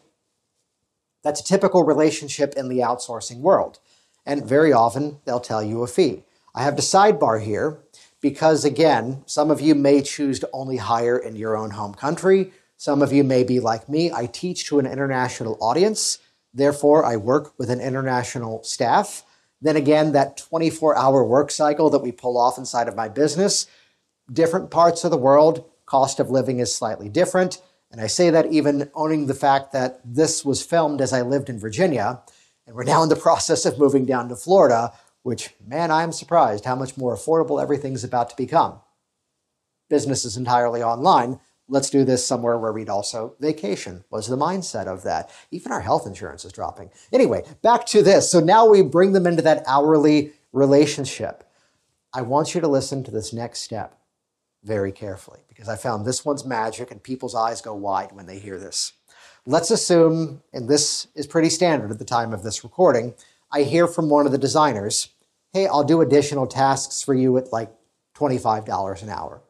That's 1.23 1.40
a 1.40 1.44
typical 1.44 1.85
relationship 1.85 2.55
in 2.57 2.68
the 2.68 2.79
outsourcing 2.79 3.38
world. 3.42 3.79
And 4.27 4.44
very 4.44 4.73
often 4.73 5.20
they'll 5.25 5.38
tell 5.38 5.62
you 5.62 5.85
a 5.85 5.87
fee. 5.87 6.25
I 6.53 6.64
have 6.64 6.75
the 6.75 6.83
sidebar 6.83 7.40
here 7.40 7.79
because, 8.20 8.64
again, 8.64 9.23
some 9.27 9.53
of 9.53 9.61
you 9.61 9.77
may 9.77 10.03
choose 10.03 10.40
to 10.40 10.51
only 10.53 10.79
hire 10.79 11.16
in 11.16 11.37
your 11.37 11.57
own 11.57 11.70
home 11.70 11.94
country. 11.94 12.51
Some 12.77 13.03
of 13.03 13.12
you 13.12 13.23
may 13.23 13.44
be 13.44 13.61
like 13.61 13.88
me. 13.88 14.11
I 14.11 14.27
teach 14.27 14.66
to 14.66 14.81
an 14.81 14.87
international 14.87 15.57
audience. 15.61 16.18
Therefore, 16.52 17.04
I 17.04 17.16
work 17.16 17.52
with 17.58 17.70
an 17.70 17.80
international 17.80 18.62
staff. 18.62 19.24
Then 19.60 19.76
again, 19.76 20.12
that 20.12 20.36
24 20.36 20.96
hour 20.96 21.24
work 21.24 21.50
cycle 21.50 21.90
that 21.90 22.02
we 22.02 22.12
pull 22.12 22.38
off 22.38 22.58
inside 22.58 22.88
of 22.88 22.96
my 22.96 23.08
business, 23.08 23.66
different 24.32 24.70
parts 24.70 25.04
of 25.04 25.10
the 25.10 25.16
world, 25.16 25.64
cost 25.86 26.20
of 26.20 26.30
living 26.30 26.60
is 26.60 26.74
slightly 26.74 27.08
different. 27.08 27.60
And 27.90 28.00
I 28.00 28.06
say 28.06 28.30
that 28.30 28.52
even 28.52 28.90
owning 28.94 29.26
the 29.26 29.34
fact 29.34 29.72
that 29.72 30.00
this 30.04 30.44
was 30.44 30.64
filmed 30.64 31.00
as 31.00 31.12
I 31.12 31.22
lived 31.22 31.48
in 31.48 31.58
Virginia, 31.58 32.22
and 32.66 32.76
we're 32.76 32.84
now 32.84 33.02
in 33.02 33.08
the 33.08 33.16
process 33.28 33.66
of 33.66 33.78
moving 33.78 34.06
down 34.06 34.28
to 34.28 34.36
Florida, 34.36 34.92
which, 35.22 35.50
man, 35.66 35.90
I'm 35.90 36.12
surprised 36.12 36.64
how 36.64 36.76
much 36.76 36.96
more 36.96 37.14
affordable 37.16 37.60
everything's 37.60 38.04
about 38.04 38.30
to 38.30 38.36
become. 38.36 38.80
Business 39.88 40.24
is 40.24 40.36
entirely 40.36 40.82
online 40.82 41.40
let's 41.70 41.88
do 41.88 42.04
this 42.04 42.26
somewhere 42.26 42.59
where 42.59 42.72
we'd 42.72 42.88
also 42.88 43.35
vacation 43.40 44.04
was 44.11 44.26
the 44.26 44.37
mindset 44.37 44.87
of 44.87 45.04
that. 45.04 45.30
Even 45.50 45.72
our 45.72 45.80
health 45.80 46.06
insurance 46.06 46.44
is 46.44 46.52
dropping. 46.52 46.90
Anyway, 47.12 47.44
back 47.62 47.87
to 47.87 48.02
this. 48.02 48.30
So 48.30 48.40
now 48.40 48.66
we 48.66 48.83
bring 48.83 49.12
them 49.12 49.26
into 49.26 49.42
that 49.42 49.62
hourly 49.66 50.33
relationship. 50.52 51.44
I 52.12 52.22
want 52.22 52.54
you 52.54 52.61
to 52.61 52.68
listen 52.68 53.04
to 53.04 53.11
this 53.11 53.33
next 53.33 53.61
step 53.61 53.96
very 54.64 54.92
carefully 54.92 55.40
because 55.48 55.68
I 55.68 55.76
found 55.76 56.04
this 56.04 56.24
one's 56.24 56.44
magic 56.44 56.90
and 56.90 57.02
people's 57.02 57.35
eyes 57.35 57.62
go 57.62 57.74
wide 57.74 58.12
when 58.12 58.26
they 58.26 58.38
hear 58.38 58.59
this. 58.59 58.92
Let's 59.46 59.70
assume, 59.70 60.42
and 60.52 60.68
this 60.68 61.06
is 61.14 61.26
pretty 61.26 61.48
standard 61.48 61.90
at 61.90 61.98
the 61.98 62.04
time 62.04 62.35
of 62.35 62.42
this 62.42 62.62
recording, 62.62 63.14
I 63.50 63.62
hear 63.62 63.87
from 63.87 64.11
one 64.11 64.26
of 64.26 64.33
the 64.33 64.38
designers, 64.38 65.09
hey, 65.52 65.66
I'll 65.66 65.85
do 65.85 66.02
additional 66.02 66.46
tasks 66.46 67.02
for 67.02 67.14
you 67.14 67.38
at 67.38 67.52
like 67.52 67.72
$25 68.16 69.02
an 69.02 69.09
hour 69.09 69.40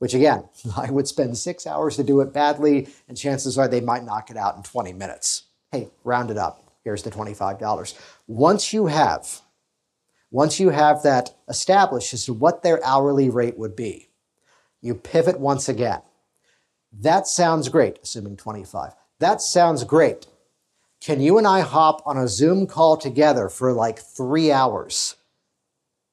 which 0.00 0.14
again, 0.14 0.48
I 0.76 0.90
would 0.90 1.06
spend 1.06 1.38
six 1.38 1.66
hours 1.66 1.96
to 1.96 2.02
do 2.02 2.20
it 2.20 2.32
badly, 2.32 2.88
and 3.06 3.16
chances 3.16 3.56
are 3.56 3.68
they 3.68 3.80
might 3.80 4.04
knock 4.04 4.30
it 4.30 4.36
out 4.36 4.56
in 4.56 4.64
20 4.64 4.92
minutes. 4.94 5.44
Hey, 5.70 5.90
round 6.02 6.32
it 6.32 6.38
up. 6.38 6.72
Here's 6.82 7.04
the 7.04 7.10
$25. 7.10 7.94
Once 8.26 8.72
you 8.72 8.86
have, 8.86 9.42
once 10.30 10.58
you 10.58 10.70
have 10.70 11.02
that 11.02 11.36
established 11.48 12.14
as 12.14 12.24
to 12.24 12.32
what 12.32 12.62
their 12.62 12.84
hourly 12.84 13.28
rate 13.28 13.58
would 13.58 13.76
be, 13.76 14.08
you 14.80 14.94
pivot 14.94 15.38
once 15.38 15.68
again. 15.68 16.00
That 16.92 17.26
sounds 17.26 17.68
great, 17.68 17.98
assuming 18.02 18.36
25. 18.36 18.92
That 19.18 19.42
sounds 19.42 19.84
great. 19.84 20.26
Can 21.00 21.20
you 21.20 21.38
and 21.38 21.46
I 21.46 21.60
hop 21.60 22.02
on 22.06 22.16
a 22.16 22.26
Zoom 22.26 22.66
call 22.66 22.96
together 22.96 23.48
for 23.48 23.72
like 23.72 23.98
three 23.98 24.50
hours? 24.50 25.16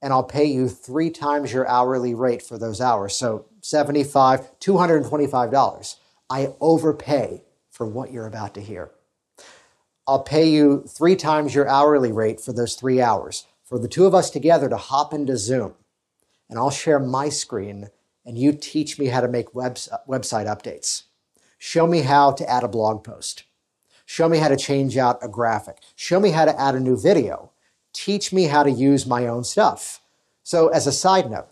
And 0.02 0.14
I'll 0.14 0.24
pay 0.24 0.46
you 0.46 0.68
three 0.68 1.10
times 1.10 1.52
your 1.52 1.68
hourly 1.68 2.14
rate 2.14 2.42
for 2.44 2.58
those 2.58 2.80
hours. 2.80 3.16
So 3.16 3.46
75 3.68 4.60
$225. 4.60 5.96
I 6.30 6.54
overpay 6.62 7.44
for 7.70 7.86
what 7.86 8.12
you're 8.12 8.26
about 8.26 8.54
to 8.54 8.62
hear. 8.62 8.92
I'll 10.08 10.24
pay 10.24 10.50
you 10.50 10.86
three 10.88 11.18
times 11.18 11.54
your 11.54 11.68
hourly 11.68 12.14
rate 12.14 12.40
for 12.40 12.54
those 12.54 12.76
three 12.76 13.02
hours. 13.02 13.46
For 13.66 13.78
the 13.78 13.90
two 13.90 14.06
of 14.06 14.16
us 14.16 14.30
together 14.30 14.70
to 14.70 14.78
hop 14.78 15.14
into 15.14 15.36
Zoom, 15.36 15.74
and 16.50 16.58
I'll 16.58 16.70
share 16.70 17.00
my 17.00 17.28
screen, 17.28 17.90
and 18.26 18.38
you 18.38 18.54
teach 18.54 18.98
me 18.98 19.08
how 19.08 19.20
to 19.20 19.28
make 19.28 19.54
webs- 19.54 19.90
website 20.08 20.48
updates. 20.48 21.04
Show 21.58 21.88
me 21.88 22.04
how 22.04 22.32
to 22.32 22.50
add 22.50 22.64
a 22.64 22.70
blog 22.70 23.04
post. 23.04 23.44
Show 24.06 24.30
me 24.30 24.38
how 24.38 24.48
to 24.48 24.56
change 24.56 24.96
out 24.96 25.20
a 25.22 25.28
graphic. 25.28 25.80
Show 25.98 26.22
me 26.22 26.32
how 26.32 26.46
to 26.46 26.58
add 26.58 26.76
a 26.76 26.80
new 26.80 26.96
video. 26.96 27.52
Teach 27.92 28.32
me 28.32 28.46
how 28.46 28.64
to 28.64 28.72
use 28.72 29.06
my 29.06 29.28
own 29.28 29.44
stuff. 29.44 30.00
So, 30.44 30.70
as 30.70 30.88
a 30.88 30.94
side 30.94 31.30
note, 31.30 31.50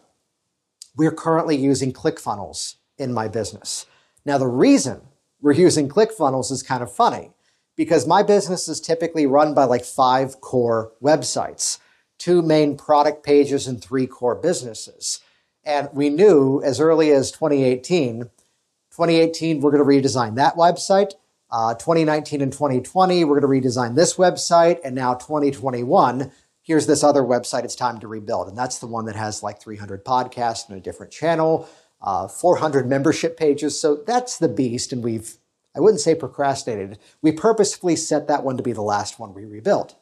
we're 0.95 1.11
currently 1.11 1.55
using 1.55 1.91
ClickFunnels 1.91 2.75
in 2.97 3.13
my 3.13 3.27
business. 3.27 3.85
Now, 4.25 4.37
the 4.37 4.47
reason 4.47 5.01
we're 5.41 5.53
using 5.53 5.89
ClickFunnels 5.89 6.51
is 6.51 6.63
kind 6.63 6.81
of 6.81 6.91
funny 6.91 7.31
because 7.75 8.07
my 8.07 8.23
business 8.23 8.67
is 8.67 8.79
typically 8.79 9.25
run 9.25 9.53
by 9.53 9.65
like 9.65 9.83
five 9.83 10.39
core 10.41 10.93
websites, 11.01 11.79
two 12.17 12.41
main 12.41 12.77
product 12.77 13.23
pages, 13.23 13.67
and 13.67 13.83
three 13.83 14.07
core 14.07 14.35
businesses. 14.35 15.19
And 15.63 15.89
we 15.93 16.09
knew 16.09 16.61
as 16.63 16.79
early 16.79 17.11
as 17.11 17.31
2018, 17.31 18.21
2018, 18.91 19.61
we're 19.61 19.71
going 19.71 19.83
to 19.83 20.09
redesign 20.09 20.35
that 20.35 20.55
website. 20.55 21.13
Uh, 21.51 21.73
2019 21.75 22.41
and 22.41 22.51
2020, 22.51 23.23
we're 23.23 23.39
going 23.39 23.61
to 23.61 23.67
redesign 23.67 23.95
this 23.95 24.15
website. 24.15 24.79
And 24.83 24.95
now 24.95 25.15
2021, 25.15 26.31
here's 26.65 26.87
this 26.87 27.03
other 27.03 27.21
website 27.21 27.63
it's 27.63 27.75
time 27.75 27.99
to 27.99 28.07
rebuild. 28.07 28.49
And 28.49 28.57
that's 28.57 28.79
the 28.79 28.87
one 28.87 29.05
that 29.05 29.15
has 29.15 29.41
like 29.41 29.61
300 29.61 30.03
podcasts 30.03 30.67
and 30.67 30.77
a 30.77 30.81
different 30.81 31.13
channel, 31.13 31.69
uh, 32.01 32.27
400 32.27 32.89
membership 32.89 33.37
pages. 33.37 33.79
So 33.79 33.95
that's 33.95 34.37
the 34.37 34.49
beast. 34.49 34.91
And 34.91 35.03
we've, 35.03 35.37
I 35.75 35.79
wouldn't 35.79 36.01
say 36.01 36.15
procrastinated, 36.15 36.97
we 37.21 37.31
purposefully 37.31 37.95
set 37.95 38.27
that 38.27 38.43
one 38.43 38.57
to 38.57 38.63
be 38.63 38.73
the 38.73 38.81
last 38.81 39.19
one 39.19 39.33
we 39.33 39.45
rebuilt. 39.45 39.95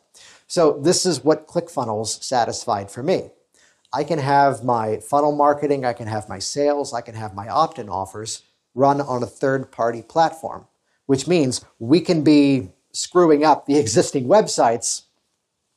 So 0.48 0.80
this 0.82 1.06
is 1.06 1.24
what 1.24 1.48
ClickFunnels 1.48 2.24
satisfied 2.24 2.90
for 2.90 3.04
me. 3.04 3.32
I 3.92 4.04
can 4.04 4.20
have 4.20 4.64
my 4.64 4.98
funnel 4.98 5.36
marketing, 5.36 5.86
I 5.86 5.94
can 5.94 6.08
have 6.08 6.28
my 6.28 6.40
sales, 6.40 6.94
I 6.94 7.02
can 7.02 7.14
have 7.14 7.36
my 7.36 7.48
opt 7.48 7.78
in 7.78 7.90
offers 7.90 8.42
run 8.74 9.00
on 9.02 9.22
a 9.22 9.28
third 9.28 9.72
party 9.72 10.02
platform, 10.02 10.66
which 11.06 11.28
means 11.28 11.64
we 11.78 12.02
can 12.02 12.24
be 12.24 12.70
screwing 12.92 13.44
up 13.44 13.66
the 13.66 13.78
existing 13.80 14.28
websites 14.28 15.03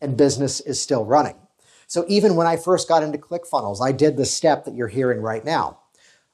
and 0.00 0.16
business 0.16 0.60
is 0.60 0.80
still 0.80 1.04
running. 1.04 1.36
So 1.86 2.04
even 2.08 2.36
when 2.36 2.46
I 2.46 2.56
first 2.56 2.88
got 2.88 3.02
into 3.02 3.18
ClickFunnels, 3.18 3.80
I 3.80 3.92
did 3.92 4.16
the 4.16 4.24
step 4.24 4.64
that 4.64 4.74
you're 4.74 4.88
hearing 4.88 5.20
right 5.20 5.44
now. 5.44 5.78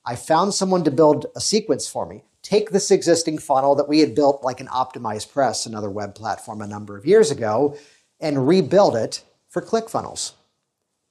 I 0.04 0.16
found 0.16 0.54
someone 0.54 0.82
to 0.84 0.90
build 0.90 1.26
a 1.36 1.40
sequence 1.40 1.88
for 1.88 2.06
me. 2.06 2.24
Take 2.42 2.70
this 2.70 2.90
existing 2.90 3.38
funnel 3.38 3.74
that 3.76 3.88
we 3.88 4.00
had 4.00 4.14
built 4.14 4.42
like 4.42 4.60
an 4.60 4.66
OptimizePress, 4.66 5.66
another 5.66 5.90
web 5.90 6.14
platform 6.14 6.60
a 6.60 6.66
number 6.66 6.96
of 6.96 7.06
years 7.06 7.30
ago, 7.30 7.76
and 8.18 8.48
rebuild 8.48 8.96
it 8.96 9.22
for 9.48 9.62
ClickFunnels. 9.62 10.32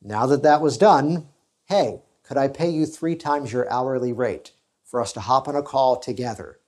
Now 0.02 0.26
that 0.26 0.44
that 0.44 0.62
was 0.62 0.78
done, 0.78 1.28
hey, 1.66 2.02
could 2.24 2.38
I 2.38 2.48
pay 2.48 2.70
you 2.70 2.86
three 2.86 3.16
times 3.16 3.54
your 3.54 3.72
hourly 3.72 4.12
rate 4.12 4.52
for 4.84 5.00
us 5.00 5.14
to 5.14 5.20
hop 5.22 5.48
on 5.48 5.56
a 5.56 5.62
call 5.62 5.98
together? 5.98 6.60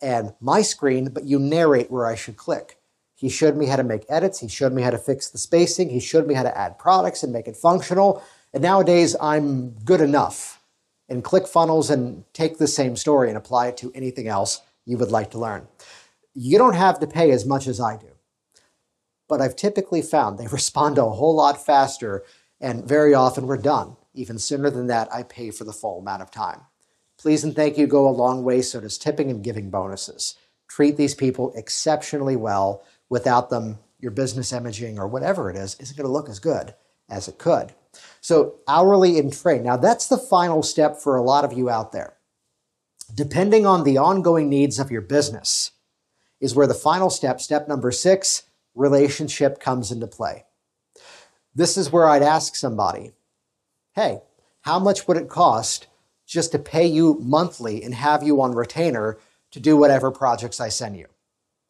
And 0.00 0.34
my 0.40 0.62
screen, 0.62 1.10
but 1.10 1.24
you 1.24 1.38
narrate 1.38 1.90
where 1.90 2.06
I 2.06 2.14
should 2.14 2.36
click. 2.36 2.78
He 3.22 3.30
showed 3.30 3.56
me 3.56 3.66
how 3.66 3.76
to 3.76 3.84
make 3.84 4.04
edits. 4.10 4.40
He 4.40 4.48
showed 4.48 4.74
me 4.74 4.82
how 4.82 4.90
to 4.90 4.98
fix 4.98 5.30
the 5.30 5.38
spacing. 5.38 5.90
He 5.90 6.00
showed 6.00 6.26
me 6.26 6.34
how 6.34 6.42
to 6.44 6.58
add 6.58 6.78
products 6.78 7.22
and 7.22 7.32
make 7.32 7.48
it 7.48 7.56
functional. 7.56 8.22
And 8.52 8.62
nowadays, 8.64 9.16
I'm 9.22 9.70
good 9.84 10.02
enough 10.02 10.60
in 11.08 11.22
ClickFunnels 11.22 11.90
and 11.90 12.24
take 12.34 12.58
the 12.58 12.68
same 12.68 12.96
story 12.96 13.28
and 13.28 13.38
apply 13.38 13.68
it 13.68 13.78
to 13.78 13.92
anything 13.94 14.28
else 14.28 14.62
you 14.86 14.98
would 14.98 15.12
like 15.12 15.30
to 15.32 15.38
learn. 15.38 15.68
You 16.34 16.58
don't 16.58 16.74
have 16.74 17.00
to 17.00 17.08
pay 17.08 17.30
as 17.32 17.46
much 17.46 17.68
as 17.68 17.80
I 17.80 17.96
do. 17.98 18.08
but 19.28 19.40
I've 19.42 19.56
typically 19.56 20.02
found 20.02 20.38
they 20.38 20.46
respond 20.52 20.98
a 20.98 21.04
whole 21.10 21.36
lot 21.36 21.64
faster, 21.64 22.24
and 22.60 22.84
very 22.86 23.14
often 23.14 23.46
we're 23.48 23.58
done. 23.58 23.96
Even 24.14 24.38
sooner 24.38 24.70
than 24.70 24.88
that, 24.88 25.12
I 25.14 25.24
pay 25.24 25.50
for 25.52 25.64
the 25.64 25.74
full 25.74 26.00
amount 26.00 26.22
of 26.22 26.30
time. 26.32 26.62
Please 27.18 27.44
and 27.44 27.56
thank 27.56 27.78
you 27.78 27.86
go 27.86 28.08
a 28.08 28.10
long 28.10 28.44
way, 28.44 28.62
so 28.62 28.80
does 28.80 28.98
tipping 28.98 29.30
and 29.30 29.44
giving 29.44 29.70
bonuses. 29.70 30.36
Treat 30.68 30.96
these 30.98 31.14
people 31.14 31.52
exceptionally 31.56 32.36
well. 32.36 32.84
Without 33.12 33.50
them, 33.50 33.78
your 34.00 34.10
business 34.10 34.54
imaging 34.54 34.98
or 34.98 35.06
whatever 35.06 35.50
it 35.50 35.54
is 35.54 35.76
isn't 35.78 35.98
going 35.98 36.06
to 36.06 36.10
look 36.10 36.30
as 36.30 36.38
good 36.38 36.72
as 37.10 37.28
it 37.28 37.36
could. 37.36 37.74
So, 38.22 38.54
hourly 38.66 39.18
in 39.18 39.30
trade. 39.30 39.62
Now, 39.62 39.76
that's 39.76 40.08
the 40.08 40.16
final 40.16 40.62
step 40.62 40.96
for 40.96 41.14
a 41.14 41.22
lot 41.22 41.44
of 41.44 41.52
you 41.52 41.68
out 41.68 41.92
there. 41.92 42.14
Depending 43.14 43.66
on 43.66 43.84
the 43.84 43.98
ongoing 43.98 44.48
needs 44.48 44.78
of 44.78 44.90
your 44.90 45.02
business, 45.02 45.72
is 46.40 46.54
where 46.54 46.66
the 46.66 46.72
final 46.72 47.10
step, 47.10 47.38
step 47.42 47.68
number 47.68 47.90
six, 47.92 48.44
relationship 48.74 49.60
comes 49.60 49.92
into 49.92 50.06
play. 50.06 50.46
This 51.54 51.76
is 51.76 51.92
where 51.92 52.08
I'd 52.08 52.22
ask 52.22 52.54
somebody, 52.54 53.12
hey, 53.94 54.22
how 54.62 54.78
much 54.78 55.06
would 55.06 55.18
it 55.18 55.28
cost 55.28 55.86
just 56.26 56.50
to 56.52 56.58
pay 56.58 56.86
you 56.86 57.18
monthly 57.20 57.84
and 57.84 57.94
have 57.94 58.22
you 58.22 58.40
on 58.40 58.54
retainer 58.54 59.18
to 59.50 59.60
do 59.60 59.76
whatever 59.76 60.10
projects 60.10 60.60
I 60.60 60.70
send 60.70 60.96
you? 60.96 61.08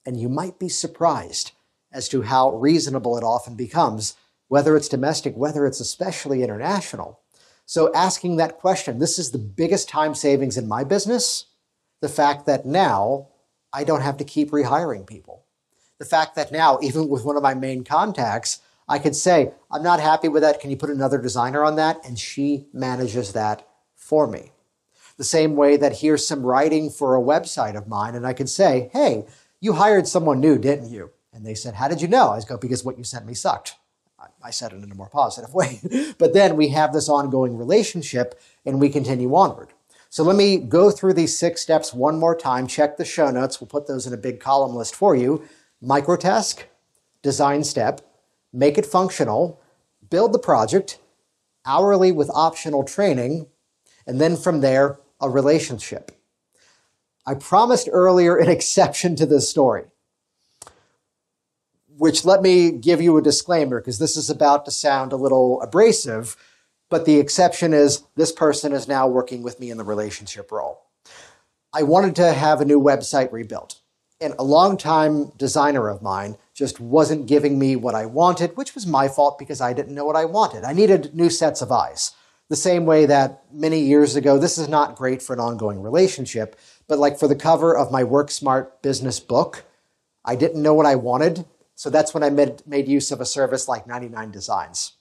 And 0.05 0.19
you 0.19 0.29
might 0.29 0.59
be 0.59 0.69
surprised 0.69 1.53
as 1.93 2.09
to 2.09 2.23
how 2.23 2.53
reasonable 2.53 3.17
it 3.17 3.25
often 3.25 3.55
becomes, 3.55 4.17
whether 4.49 4.77
it's 4.77 4.89
domestic, 4.89 5.37
whether 5.37 5.67
it's 5.67 5.81
especially 5.81 6.43
international. 6.43 7.21
So, 7.67 7.93
asking 7.95 8.37
that 8.37 8.59
question, 8.59 8.99
this 8.99 9.19
is 9.19 9.31
the 9.31 9.39
biggest 9.39 9.89
time 9.89 10.15
savings 10.15 10.59
in 10.59 10.69
my 10.69 10.85
business. 10.85 11.47
The 12.01 12.09
fact 12.09 12.47
that 12.47 12.67
now 12.67 13.29
I 13.73 13.85
don't 13.85 14.01
have 14.03 14.17
to 14.19 14.25
keep 14.25 14.51
rehiring 14.51 15.07
people. 15.07 15.45
The 15.99 16.05
fact 16.05 16.35
that 16.35 16.51
now, 16.51 16.79
even 16.83 17.09
with 17.09 17.25
one 17.25 17.37
of 17.37 17.43
my 17.43 17.55
main 17.55 17.85
contacts, 17.85 18.61
I 18.89 18.99
could 18.99 19.15
say, 19.15 19.53
I'm 19.71 19.83
not 19.83 20.01
happy 20.01 20.29
with 20.29 20.43
that. 20.43 20.61
Can 20.61 20.71
you 20.71 20.77
put 20.77 20.91
another 20.91 21.19
designer 21.19 21.63
on 21.63 21.77
that? 21.77 22.05
And 22.05 22.19
she 22.19 22.67
manages 22.73 23.33
that 23.33 23.67
for 23.95 24.27
me. 24.27 24.51
The 25.17 25.25
same 25.25 25.55
way 25.55 25.77
that 25.77 25.99
here's 25.99 26.27
some 26.27 26.43
writing 26.43 26.91
for 26.91 27.15
a 27.15 27.23
website 27.23 27.77
of 27.77 27.87
mine, 27.87 28.15
and 28.15 28.27
I 28.27 28.33
can 28.33 28.47
say, 28.47 28.91
Hey, 28.93 29.27
you 29.63 29.75
hired 29.75 30.07
someone 30.07 30.41
new, 30.41 30.59
didn't 30.59 30.91
you? 30.91 31.11
And 31.33 31.47
they 31.47 31.55
said, 31.55 31.75
How 31.75 31.89
did 31.89 32.03
you 32.03 32.09
know? 32.09 32.29
I 32.31 32.41
go, 32.47 32.59
Because 32.59 32.85
what 32.85 32.99
you 32.99 33.05
sent 33.05 33.25
me 33.25 33.33
sucked. 33.33 33.77
I 34.45 34.51
said 34.51 34.73
it 34.73 34.83
in 34.83 34.91
a 34.91 34.95
more 34.95 35.09
positive 35.09 35.55
way. 35.55 35.81
but 36.19 36.35
then 36.35 36.57
we 36.57 36.69
have 36.69 36.93
this 36.93 37.09
ongoing 37.09 37.57
relationship 37.57 38.39
and 38.67 38.81
we 38.81 38.89
continue 38.89 39.35
onward. 39.35 39.69
So 40.11 40.23
let 40.23 40.37
me 40.37 40.59
go 40.59 40.91
through 40.91 41.15
these 41.15 41.37
six 41.39 41.63
steps 41.63 41.95
one 41.95 42.19
more 42.19 42.37
time. 42.37 42.67
Check 42.67 42.97
the 42.97 43.05
show 43.05 43.31
notes. 43.31 43.61
We'll 43.61 43.69
put 43.69 43.87
those 43.87 44.07
in 44.07 44.13
a 44.13 44.19
big 44.19 44.41
column 44.41 44.75
list 44.77 44.95
for 44.95 45.17
you. 45.17 45.43
Microtask, 45.83 46.65
design 47.23 47.65
step, 47.65 48.01
make 48.53 48.77
it 48.77 48.85
functional, 48.85 49.61
build 50.11 50.33
the 50.33 50.39
project, 50.39 50.99
hourly 51.65 52.13
with 52.13 52.31
optional 52.35 52.85
training, 52.85 53.47
and 54.07 54.21
then 54.21 54.37
from 54.37 54.61
there, 54.61 54.99
a 55.21 55.31
relationship. 55.31 56.13
I 57.27 57.35
promised 57.35 57.89
earlier 57.91 58.37
an 58.37 58.49
exception 58.57 59.17
to 59.17 59.27
this 59.27 59.49
story, 59.49 59.85
which 61.97 62.25
let 62.25 62.43
me 62.43 62.71
give 62.71 63.01
you 63.01 63.17
a 63.17 63.23
disclaimer 63.23 63.81
because 63.81 63.99
this 63.99 64.17
is 64.17 64.31
about 64.31 64.65
to 64.65 64.71
sound 64.71 65.13
a 65.13 65.17
little 65.17 65.61
abrasive 65.63 66.37
but 66.93 67.07
the 67.07 67.19
exception 67.19 67.73
is 67.73 68.03
this 68.17 68.33
person 68.33 68.75
is 68.75 68.87
now 68.87 69.09
working 69.09 69.43
with 69.43 69.59
me 69.59 69.71
in 69.71 69.79
the 69.79 69.83
relationship 69.83 70.53
role. 70.53 70.83
I 71.73 71.85
wanted 71.85 72.15
to 72.17 72.35
have 72.35 72.61
a 72.61 72.67
new 72.67 72.79
website 72.79 73.33
rebuilt. 73.33 73.81
And 74.21 74.35
a 74.39 74.45
longtime 74.45 75.33
designer 75.39 75.89
of 75.89 76.03
mine 76.03 76.37
just 76.53 76.81
wasn't 76.81 77.27
giving 77.27 77.59
me 77.59 77.77
what 77.77 77.95
I 77.95 78.05
wanted, 78.05 78.59
which 78.59 78.75
was 78.75 78.87
my 78.87 79.09
fault 79.09 79.39
because 79.39 79.63
I 79.63 79.73
didn't 79.73 79.95
know 79.95 80.05
what 80.05 80.17
I 80.17 80.27
wanted. 80.27 80.65
I 80.65 80.75
needed 80.75 81.15
new 81.15 81.31
sets 81.31 81.63
of 81.63 81.73
eyes. 81.73 82.11
The 82.51 82.57
same 82.57 82.85
way 82.85 83.07
that 83.07 83.43
many 83.51 83.81
years 83.81 84.15
ago, 84.15 84.37
this 84.37 84.59
is 84.59 84.69
not 84.69 84.95
great 84.95 85.23
for 85.23 85.33
an 85.33 85.41
ongoing 85.41 85.81
relationship, 85.81 86.61
but 86.89 86.99
like 86.99 87.19
for 87.19 87.29
the 87.29 87.37
cover 87.37 87.77
of 87.77 87.93
my 87.93 88.05
Work 88.05 88.31
Smart 88.31 88.83
business 88.83 89.21
book, 89.21 89.65
I 90.25 90.37
didn't 90.37 90.63
know 90.63 90.75
what 90.75 90.87
I 90.87 90.95
wanted. 90.95 91.45
So 91.75 91.91
that's 91.91 92.15
when 92.15 92.23
I 92.23 92.31
made, 92.31 92.67
made 92.67 92.89
use 92.89 93.11
of 93.11 93.21
a 93.21 93.27
service 93.27 93.69
like 93.69 93.87
99 93.87 94.31
Designs 94.31 94.93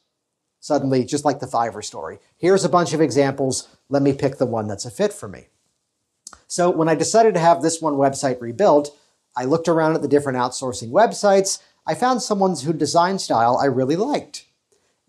suddenly, 0.61 1.03
just 1.03 1.25
like 1.25 1.39
the 1.39 1.47
Fiverr 1.47 1.83
story. 1.83 2.19
Here's 2.37 2.63
a 2.63 2.69
bunch 2.69 2.93
of 2.93 3.01
examples. 3.01 3.67
Let 3.89 4.01
me 4.01 4.13
pick 4.13 4.37
the 4.37 4.45
one 4.45 4.67
that's 4.67 4.85
a 4.85 4.91
fit 4.91 5.11
for 5.11 5.27
me. 5.27 5.47
So 6.47 6.69
when 6.69 6.87
I 6.87 6.95
decided 6.95 7.33
to 7.33 7.39
have 7.39 7.61
this 7.61 7.81
one 7.81 7.95
website 7.95 8.39
rebuilt, 8.39 8.95
I 9.35 9.45
looked 9.45 9.67
around 9.67 9.95
at 9.95 10.01
the 10.01 10.07
different 10.07 10.37
outsourcing 10.37 10.91
websites. 10.91 11.61
I 11.85 11.95
found 11.95 12.21
someone 12.21 12.51
whose 12.51 12.75
design 12.75 13.19
style 13.19 13.57
I 13.57 13.65
really 13.65 13.95
liked. 13.95 14.45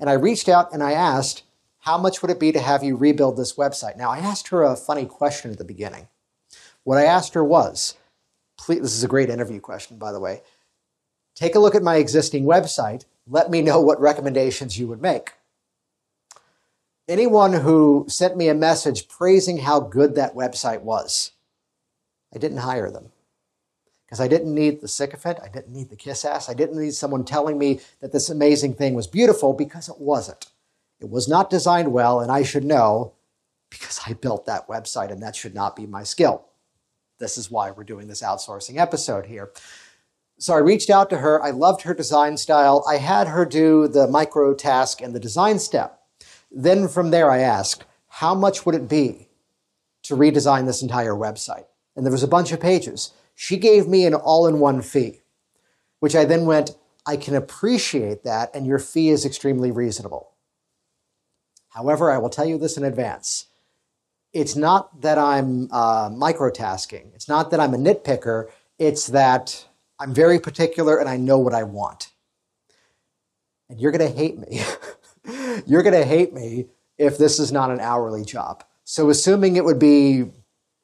And 0.00 0.08
I 0.08 0.14
reached 0.14 0.48
out 0.48 0.72
and 0.72 0.82
I 0.82 0.92
asked, 0.92 1.42
how 1.80 1.98
much 1.98 2.22
would 2.22 2.30
it 2.30 2.40
be 2.40 2.52
to 2.52 2.60
have 2.60 2.82
you 2.82 2.96
rebuild 2.96 3.36
this 3.36 3.54
website? 3.54 3.96
Now, 3.96 4.10
I 4.10 4.18
asked 4.18 4.48
her 4.48 4.62
a 4.62 4.76
funny 4.76 5.04
question 5.04 5.50
at 5.50 5.58
the 5.58 5.64
beginning. 5.64 6.08
What 6.84 6.98
I 6.98 7.04
asked 7.04 7.34
her 7.34 7.44
was, 7.44 7.96
please, 8.58 8.80
this 8.80 8.94
is 8.94 9.04
a 9.04 9.08
great 9.08 9.30
interview 9.30 9.60
question, 9.60 9.98
by 9.98 10.12
the 10.12 10.20
way. 10.20 10.42
Take 11.34 11.54
a 11.54 11.58
look 11.58 11.74
at 11.74 11.82
my 11.82 11.96
existing 11.96 12.44
website. 12.44 13.04
Let 13.26 13.50
me 13.50 13.62
know 13.62 13.80
what 13.80 14.00
recommendations 14.00 14.78
you 14.78 14.86
would 14.88 15.00
make 15.00 15.32
anyone 17.08 17.52
who 17.52 18.06
sent 18.08 18.36
me 18.36 18.48
a 18.48 18.54
message 18.54 19.08
praising 19.08 19.58
how 19.58 19.80
good 19.80 20.14
that 20.14 20.34
website 20.34 20.80
was, 20.82 21.32
I 22.34 22.38
didn't 22.38 22.58
hire 22.58 22.90
them. 22.90 23.10
Because 24.06 24.20
I 24.20 24.28
didn't 24.28 24.54
need 24.54 24.80
the 24.80 24.88
sycophant, 24.88 25.38
I 25.42 25.48
didn't 25.48 25.72
need 25.72 25.88
the 25.88 25.96
kiss 25.96 26.24
ass, 26.24 26.48
I 26.48 26.54
didn't 26.54 26.80
need 26.80 26.94
someone 26.94 27.24
telling 27.24 27.58
me 27.58 27.80
that 28.00 28.12
this 28.12 28.28
amazing 28.30 28.74
thing 28.74 28.94
was 28.94 29.06
beautiful 29.06 29.52
because 29.52 29.88
it 29.88 29.98
wasn't. 29.98 30.46
It 31.00 31.08
was 31.08 31.28
not 31.28 31.50
designed 31.50 31.92
well, 31.92 32.20
and 32.20 32.30
I 32.30 32.42
should 32.42 32.64
know 32.64 33.12
because 33.70 34.00
I 34.06 34.12
built 34.12 34.46
that 34.46 34.68
website, 34.68 35.10
and 35.10 35.22
that 35.22 35.36
should 35.36 35.54
not 35.54 35.76
be 35.76 35.86
my 35.86 36.02
skill. 36.02 36.44
This 37.22 37.38
is 37.38 37.52
why 37.52 37.70
we're 37.70 37.84
doing 37.84 38.08
this 38.08 38.20
outsourcing 38.20 38.78
episode 38.78 39.26
here. 39.26 39.52
So 40.40 40.54
I 40.54 40.58
reached 40.58 40.90
out 40.90 41.08
to 41.10 41.18
her. 41.18 41.40
I 41.40 41.50
loved 41.50 41.82
her 41.82 41.94
design 41.94 42.36
style. 42.36 42.84
I 42.88 42.96
had 42.96 43.28
her 43.28 43.46
do 43.46 43.86
the 43.86 44.08
micro 44.08 44.54
task 44.54 45.00
and 45.00 45.14
the 45.14 45.20
design 45.20 45.60
step. 45.60 46.00
Then 46.50 46.88
from 46.88 47.12
there, 47.12 47.30
I 47.30 47.38
asked, 47.38 47.84
how 48.08 48.34
much 48.34 48.66
would 48.66 48.74
it 48.74 48.88
be 48.88 49.28
to 50.02 50.16
redesign 50.16 50.66
this 50.66 50.82
entire 50.82 51.14
website? 51.14 51.66
And 51.94 52.04
there 52.04 52.10
was 52.10 52.24
a 52.24 52.28
bunch 52.28 52.50
of 52.50 52.58
pages. 52.58 53.14
She 53.36 53.56
gave 53.56 53.86
me 53.86 54.04
an 54.04 54.14
all 54.14 54.48
in 54.48 54.58
one 54.58 54.82
fee, 54.82 55.20
which 56.00 56.16
I 56.16 56.24
then 56.24 56.44
went, 56.44 56.72
I 57.06 57.16
can 57.16 57.36
appreciate 57.36 58.24
that, 58.24 58.50
and 58.52 58.66
your 58.66 58.80
fee 58.80 59.10
is 59.10 59.24
extremely 59.24 59.70
reasonable. 59.70 60.32
However, 61.68 62.10
I 62.10 62.18
will 62.18 62.30
tell 62.30 62.46
you 62.46 62.58
this 62.58 62.76
in 62.76 62.82
advance. 62.82 63.46
It's 64.32 64.56
not 64.56 65.02
that 65.02 65.18
I'm 65.18 65.68
uh, 65.70 66.08
microtasking. 66.10 67.14
It's 67.14 67.28
not 67.28 67.50
that 67.50 67.60
I'm 67.60 67.74
a 67.74 67.78
nitpicker. 67.78 68.48
It's 68.78 69.08
that 69.08 69.66
I'm 69.98 70.14
very 70.14 70.40
particular 70.40 70.98
and 70.98 71.08
I 71.08 71.16
know 71.16 71.38
what 71.38 71.54
I 71.54 71.64
want. 71.64 72.08
And 73.68 73.80
you're 73.80 73.92
going 73.92 74.10
to 74.10 74.16
hate 74.16 74.38
me 74.38 74.62
You're 75.66 75.82
going 75.82 75.94
to 75.94 76.04
hate 76.04 76.32
me 76.32 76.66
if 76.98 77.18
this 77.18 77.38
is 77.38 77.52
not 77.52 77.70
an 77.70 77.80
hourly 77.80 78.24
job. 78.24 78.64
So, 78.84 79.10
assuming 79.10 79.56
it 79.56 79.64
would 79.64 79.78
be 79.78 80.24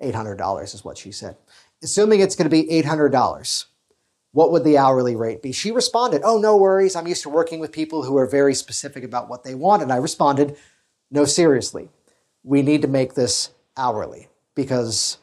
$800 0.03 0.75
is 0.75 0.85
what 0.85 0.99
she 0.99 1.13
said. 1.13 1.37
Assuming 1.83 2.21
it's 2.21 2.37
going 2.37 2.49
to 2.49 2.51
be 2.51 2.69
$800, 2.83 3.67
what 4.33 4.53
would 4.53 4.65
the 4.65 4.79
hourly 4.79 5.17
rate 5.17 5.43
be? 5.43 5.53
She 5.53 5.71
responded, 5.71 6.23
Oh, 6.25 6.39
no 6.39 6.57
worries. 6.57 6.95
I'm 6.95 7.09
used 7.09 7.23
to 7.23 7.29
working 7.29 7.59
with 7.59 7.73
people 7.73 8.05
who 8.05 8.17
are 8.17 8.27
very 8.27 8.55
specific 8.55 9.03
about 9.03 9.29
what 9.29 9.45
they 9.45 9.55
want. 9.55 9.83
And 9.83 9.93
I 9.93 9.97
responded, 9.97 10.57
No, 11.11 11.25
seriously, 11.25 11.89
we 12.49 12.63
need 12.63 12.81
to 12.81 12.89
make 12.89 13.13
this 13.13 13.51
hourly 13.77 14.29
because 14.55 15.19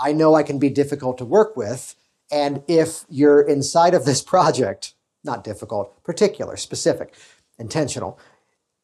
I 0.00 0.12
know 0.12 0.34
I 0.34 0.42
can 0.42 0.58
be 0.58 0.70
difficult 0.70 1.18
to 1.18 1.24
work 1.24 1.56
with. 1.58 1.94
And 2.32 2.62
if 2.66 3.04
you're 3.10 3.42
inside 3.42 3.92
of 3.92 4.06
this 4.06 4.22
project, 4.34 4.94
not 5.22 5.44
difficult, 5.44 6.02
particular, 6.02 6.56
specific, 6.56 7.14
intentional, 7.58 8.18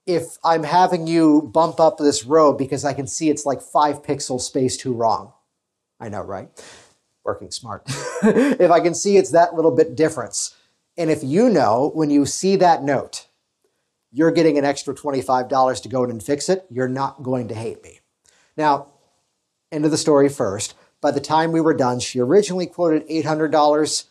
if 0.07 0.37
I'm 0.45 0.65
having 0.65 1.07
you 1.07 1.51
bump 1.55 1.81
up 1.81 1.97
this 1.97 2.25
row 2.25 2.53
because 2.53 2.85
I 2.85 2.93
can 2.93 3.07
see 3.07 3.31
it's 3.31 3.47
like 3.47 3.63
five 3.63 4.03
pixels 4.03 4.43
space 4.43 4.77
too 4.77 4.93
wrong. 4.93 5.33
I 5.99 6.11
know, 6.11 6.21
right? 6.21 6.49
Working 7.25 7.51
smart. 7.51 7.83
if 8.23 8.71
I 8.71 8.81
can 8.81 8.95
see 8.95 9.17
it's 9.17 9.31
that 9.31 9.55
little 9.55 9.71
bit 9.71 9.97
difference. 9.97 10.55
And 10.99 11.11
if 11.11 11.25
you 11.25 11.49
know 11.49 11.91
when 11.95 12.11
you 12.11 12.27
see 12.27 12.57
that 12.57 12.83
note, 12.83 13.27
you're 14.13 14.31
getting 14.31 14.59
an 14.59 14.65
extra 14.65 14.95
$25 14.95 15.83
to 15.83 15.89
go 15.89 16.05
in 16.05 16.11
and 16.11 16.23
fix 16.23 16.49
it, 16.49 16.67
you're 16.71 16.89
not 16.89 17.23
going 17.23 17.49
to 17.49 17.55
hate 17.55 17.83
me. 17.83 18.01
Now, 18.57 18.89
end 19.71 19.85
of 19.85 19.91
the 19.91 19.97
story 19.97 20.29
first. 20.29 20.75
By 21.01 21.11
the 21.13 21.21
time 21.21 21.53
we 21.53 21.61
were 21.61 21.75
done, 21.75 22.01
she 22.01 22.21
originally 22.21 22.67
quoted 22.67 23.09
$800, 23.09 24.05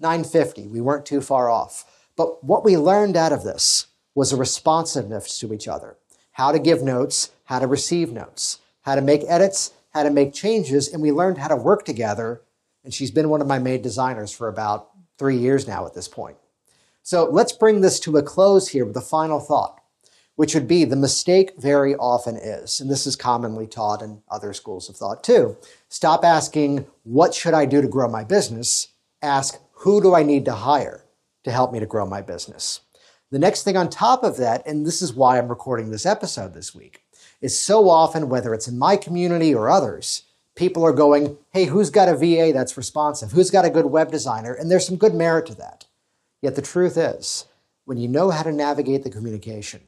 950. 0.00 0.66
We 0.66 0.80
weren't 0.80 1.06
too 1.06 1.20
far 1.20 1.48
off. 1.48 1.84
But 2.16 2.42
what 2.42 2.64
we 2.64 2.76
learned 2.76 3.16
out 3.16 3.32
of 3.32 3.44
this 3.44 3.86
was 4.14 4.32
a 4.32 4.36
responsiveness 4.36 5.38
to 5.38 5.54
each 5.54 5.68
other. 5.68 5.96
How 6.32 6.52
to 6.52 6.58
give 6.58 6.82
notes, 6.82 7.30
how 7.44 7.58
to 7.58 7.66
receive 7.66 8.12
notes, 8.12 8.58
how 8.82 8.94
to 8.94 9.00
make 9.00 9.22
edits, 9.28 9.72
how 9.92 10.02
to 10.02 10.10
make 10.10 10.32
changes, 10.32 10.92
and 10.92 11.02
we 11.02 11.12
learned 11.12 11.38
how 11.38 11.48
to 11.48 11.56
work 11.56 11.84
together. 11.84 12.42
And 12.84 12.92
she's 12.92 13.10
been 13.10 13.28
one 13.28 13.40
of 13.40 13.46
my 13.46 13.58
main 13.58 13.82
designers 13.82 14.32
for 14.32 14.48
about 14.48 14.88
three 15.18 15.36
years 15.36 15.68
now 15.68 15.86
at 15.86 15.94
this 15.94 16.08
point. 16.08 16.36
So 17.02 17.24
let's 17.24 17.52
bring 17.52 17.80
this 17.80 17.98
to 18.00 18.16
a 18.16 18.22
close 18.22 18.68
here 18.68 18.84
with 18.84 18.96
a 18.96 19.00
final 19.00 19.40
thought, 19.40 19.80
which 20.36 20.54
would 20.54 20.68
be 20.68 20.84
the 20.84 20.96
mistake 20.96 21.52
very 21.58 21.96
often 21.96 22.36
is, 22.36 22.80
and 22.80 22.88
this 22.88 23.06
is 23.06 23.16
commonly 23.16 23.66
taught 23.66 24.02
in 24.02 24.22
other 24.30 24.52
schools 24.52 24.88
of 24.88 24.96
thought 24.96 25.24
too. 25.24 25.56
Stop 25.88 26.24
asking, 26.24 26.86
what 27.02 27.34
should 27.34 27.54
I 27.54 27.66
do 27.66 27.82
to 27.82 27.88
grow 27.88 28.08
my 28.08 28.22
business? 28.22 28.88
Ask, 29.20 29.60
who 29.72 30.00
do 30.00 30.14
I 30.14 30.22
need 30.22 30.44
to 30.44 30.52
hire 30.52 31.04
to 31.42 31.50
help 31.50 31.72
me 31.72 31.80
to 31.80 31.86
grow 31.86 32.06
my 32.06 32.22
business? 32.22 32.80
The 33.32 33.38
next 33.38 33.64
thing 33.64 33.76
on 33.76 33.90
top 33.90 34.22
of 34.22 34.36
that, 34.36 34.64
and 34.66 34.86
this 34.86 35.02
is 35.02 35.12
why 35.12 35.38
I'm 35.38 35.48
recording 35.48 35.90
this 35.90 36.06
episode 36.06 36.54
this 36.54 36.74
week, 36.74 37.02
is 37.40 37.58
so 37.58 37.88
often, 37.88 38.28
whether 38.28 38.54
it's 38.54 38.68
in 38.68 38.78
my 38.78 38.96
community 38.96 39.52
or 39.52 39.68
others, 39.68 40.22
people 40.54 40.84
are 40.84 40.92
going, 40.92 41.36
hey, 41.50 41.64
who's 41.64 41.90
got 41.90 42.08
a 42.08 42.16
VA 42.16 42.52
that's 42.52 42.76
responsive? 42.76 43.32
Who's 43.32 43.50
got 43.50 43.64
a 43.64 43.70
good 43.70 43.86
web 43.86 44.12
designer? 44.12 44.54
And 44.54 44.70
there's 44.70 44.86
some 44.86 44.96
good 44.96 45.14
merit 45.14 45.46
to 45.46 45.54
that. 45.56 45.86
Yet 46.42 46.56
the 46.56 46.62
truth 46.62 46.98
is, 46.98 47.46
when 47.84 47.98
you 47.98 48.08
know 48.08 48.30
how 48.30 48.42
to 48.42 48.52
navigate 48.52 49.04
the 49.04 49.10
communication, 49.10 49.80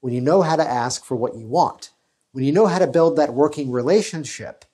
when 0.00 0.12
you 0.12 0.20
know 0.20 0.42
how 0.42 0.56
to 0.56 0.68
ask 0.68 1.04
for 1.04 1.14
what 1.14 1.36
you 1.36 1.46
want, 1.46 1.90
when 2.32 2.44
you 2.44 2.52
know 2.52 2.66
how 2.66 2.78
to 2.78 2.86
build 2.86 3.16
that 3.16 3.32
working 3.32 3.70
relationship, 3.70 4.64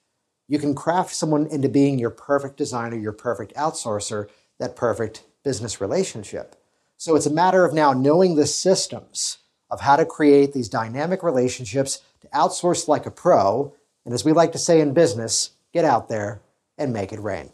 you 0.49 0.59
can 0.59 0.75
craft 0.75 1.15
someone 1.15 1.47
into 1.47 1.69
being 1.69 1.99
your 1.99 2.11
perfect 2.11 2.57
designer, 2.57 2.97
your 2.97 3.13
perfect 3.13 3.55
outsourcer, 3.55 4.29
that 4.59 4.75
perfect 4.75 5.23
business 5.45 5.81
relationship. 5.81 6.57
So 6.97 7.15
it's 7.17 7.27
a 7.27 7.33
matter 7.33 7.65
of 7.65 7.75
now 7.75 7.93
knowing 7.93 8.35
the 8.35 8.47
systems 8.47 9.39
of 9.71 9.81
how 9.81 9.97
to 9.97 10.05
create 10.05 10.53
these 10.53 10.69
dynamic 10.69 11.23
relationships 11.23 12.03
to 12.23 12.29
outsource 12.29 12.89
like 12.89 13.07
a 13.07 13.11
pro. 13.11 13.75
And 14.05 14.13
as 14.13 14.25
we 14.25 14.33
like 14.33 14.53
to 14.53 14.59
say 14.59 14.81
in 14.81 14.93
business, 14.93 15.51
get 15.73 15.85
out 15.85 16.09
there 16.09 16.43
and 16.77 16.93
make 16.93 17.13
it 17.13 17.21
rain. 17.21 17.53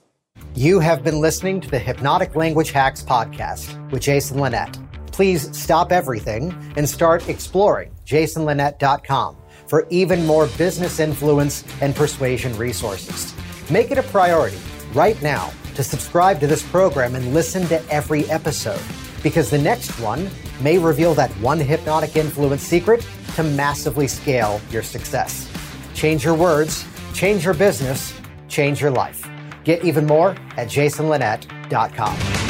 You 0.55 0.81
have 0.81 1.05
been 1.05 1.21
listening 1.21 1.61
to 1.61 1.71
the 1.71 1.79
Hypnotic 1.79 2.35
Language 2.35 2.71
Hacks 2.71 3.03
podcast 3.03 3.91
with 3.91 4.03
Jason 4.03 4.41
Linett. 4.41 4.79
Please 5.13 5.55
stop 5.57 5.93
everything 5.93 6.55
and 6.77 6.89
start 6.89 7.29
exploring 7.29 7.91
jasonlinett.com 8.07 9.37
for 9.67 9.87
even 9.91 10.25
more 10.27 10.47
business 10.59 11.01
influence 11.01 11.65
and 11.81 11.95
persuasion 11.95 12.57
resources. 12.57 13.35
Make 13.71 13.91
it 13.91 13.99
a 13.99 14.03
priority 14.05 14.59
right 14.95 15.21
now 15.23 15.53
to 15.75 15.85
subscribe 15.85 16.41
to 16.41 16.47
this 16.47 16.63
program 16.71 17.15
and 17.15 17.35
listen 17.35 17.67
to 17.69 17.83
every 17.91 18.25
episode 18.31 18.81
because 19.23 19.51
the 19.51 19.59
next 19.59 19.99
one 20.01 20.31
may 20.63 20.79
reveal 20.79 21.15
that 21.15 21.31
one 21.33 21.61
hypnotic 21.61 22.17
influence 22.17 22.63
secret 22.63 23.07
to 23.35 23.43
massively 23.43 24.09
scale 24.09 24.61
your 24.71 24.83
success. 24.83 25.51
Change 25.95 26.25
your 26.25 26.35
words, 26.35 26.87
change 27.13 27.45
your 27.45 27.55
business, 27.55 28.15
change 28.49 28.81
your 28.81 28.91
life. 28.91 29.29
Get 29.67 29.85
even 29.85 30.07
more 30.07 30.31
at 30.57 30.69
jasonlinett.com. 30.69 32.46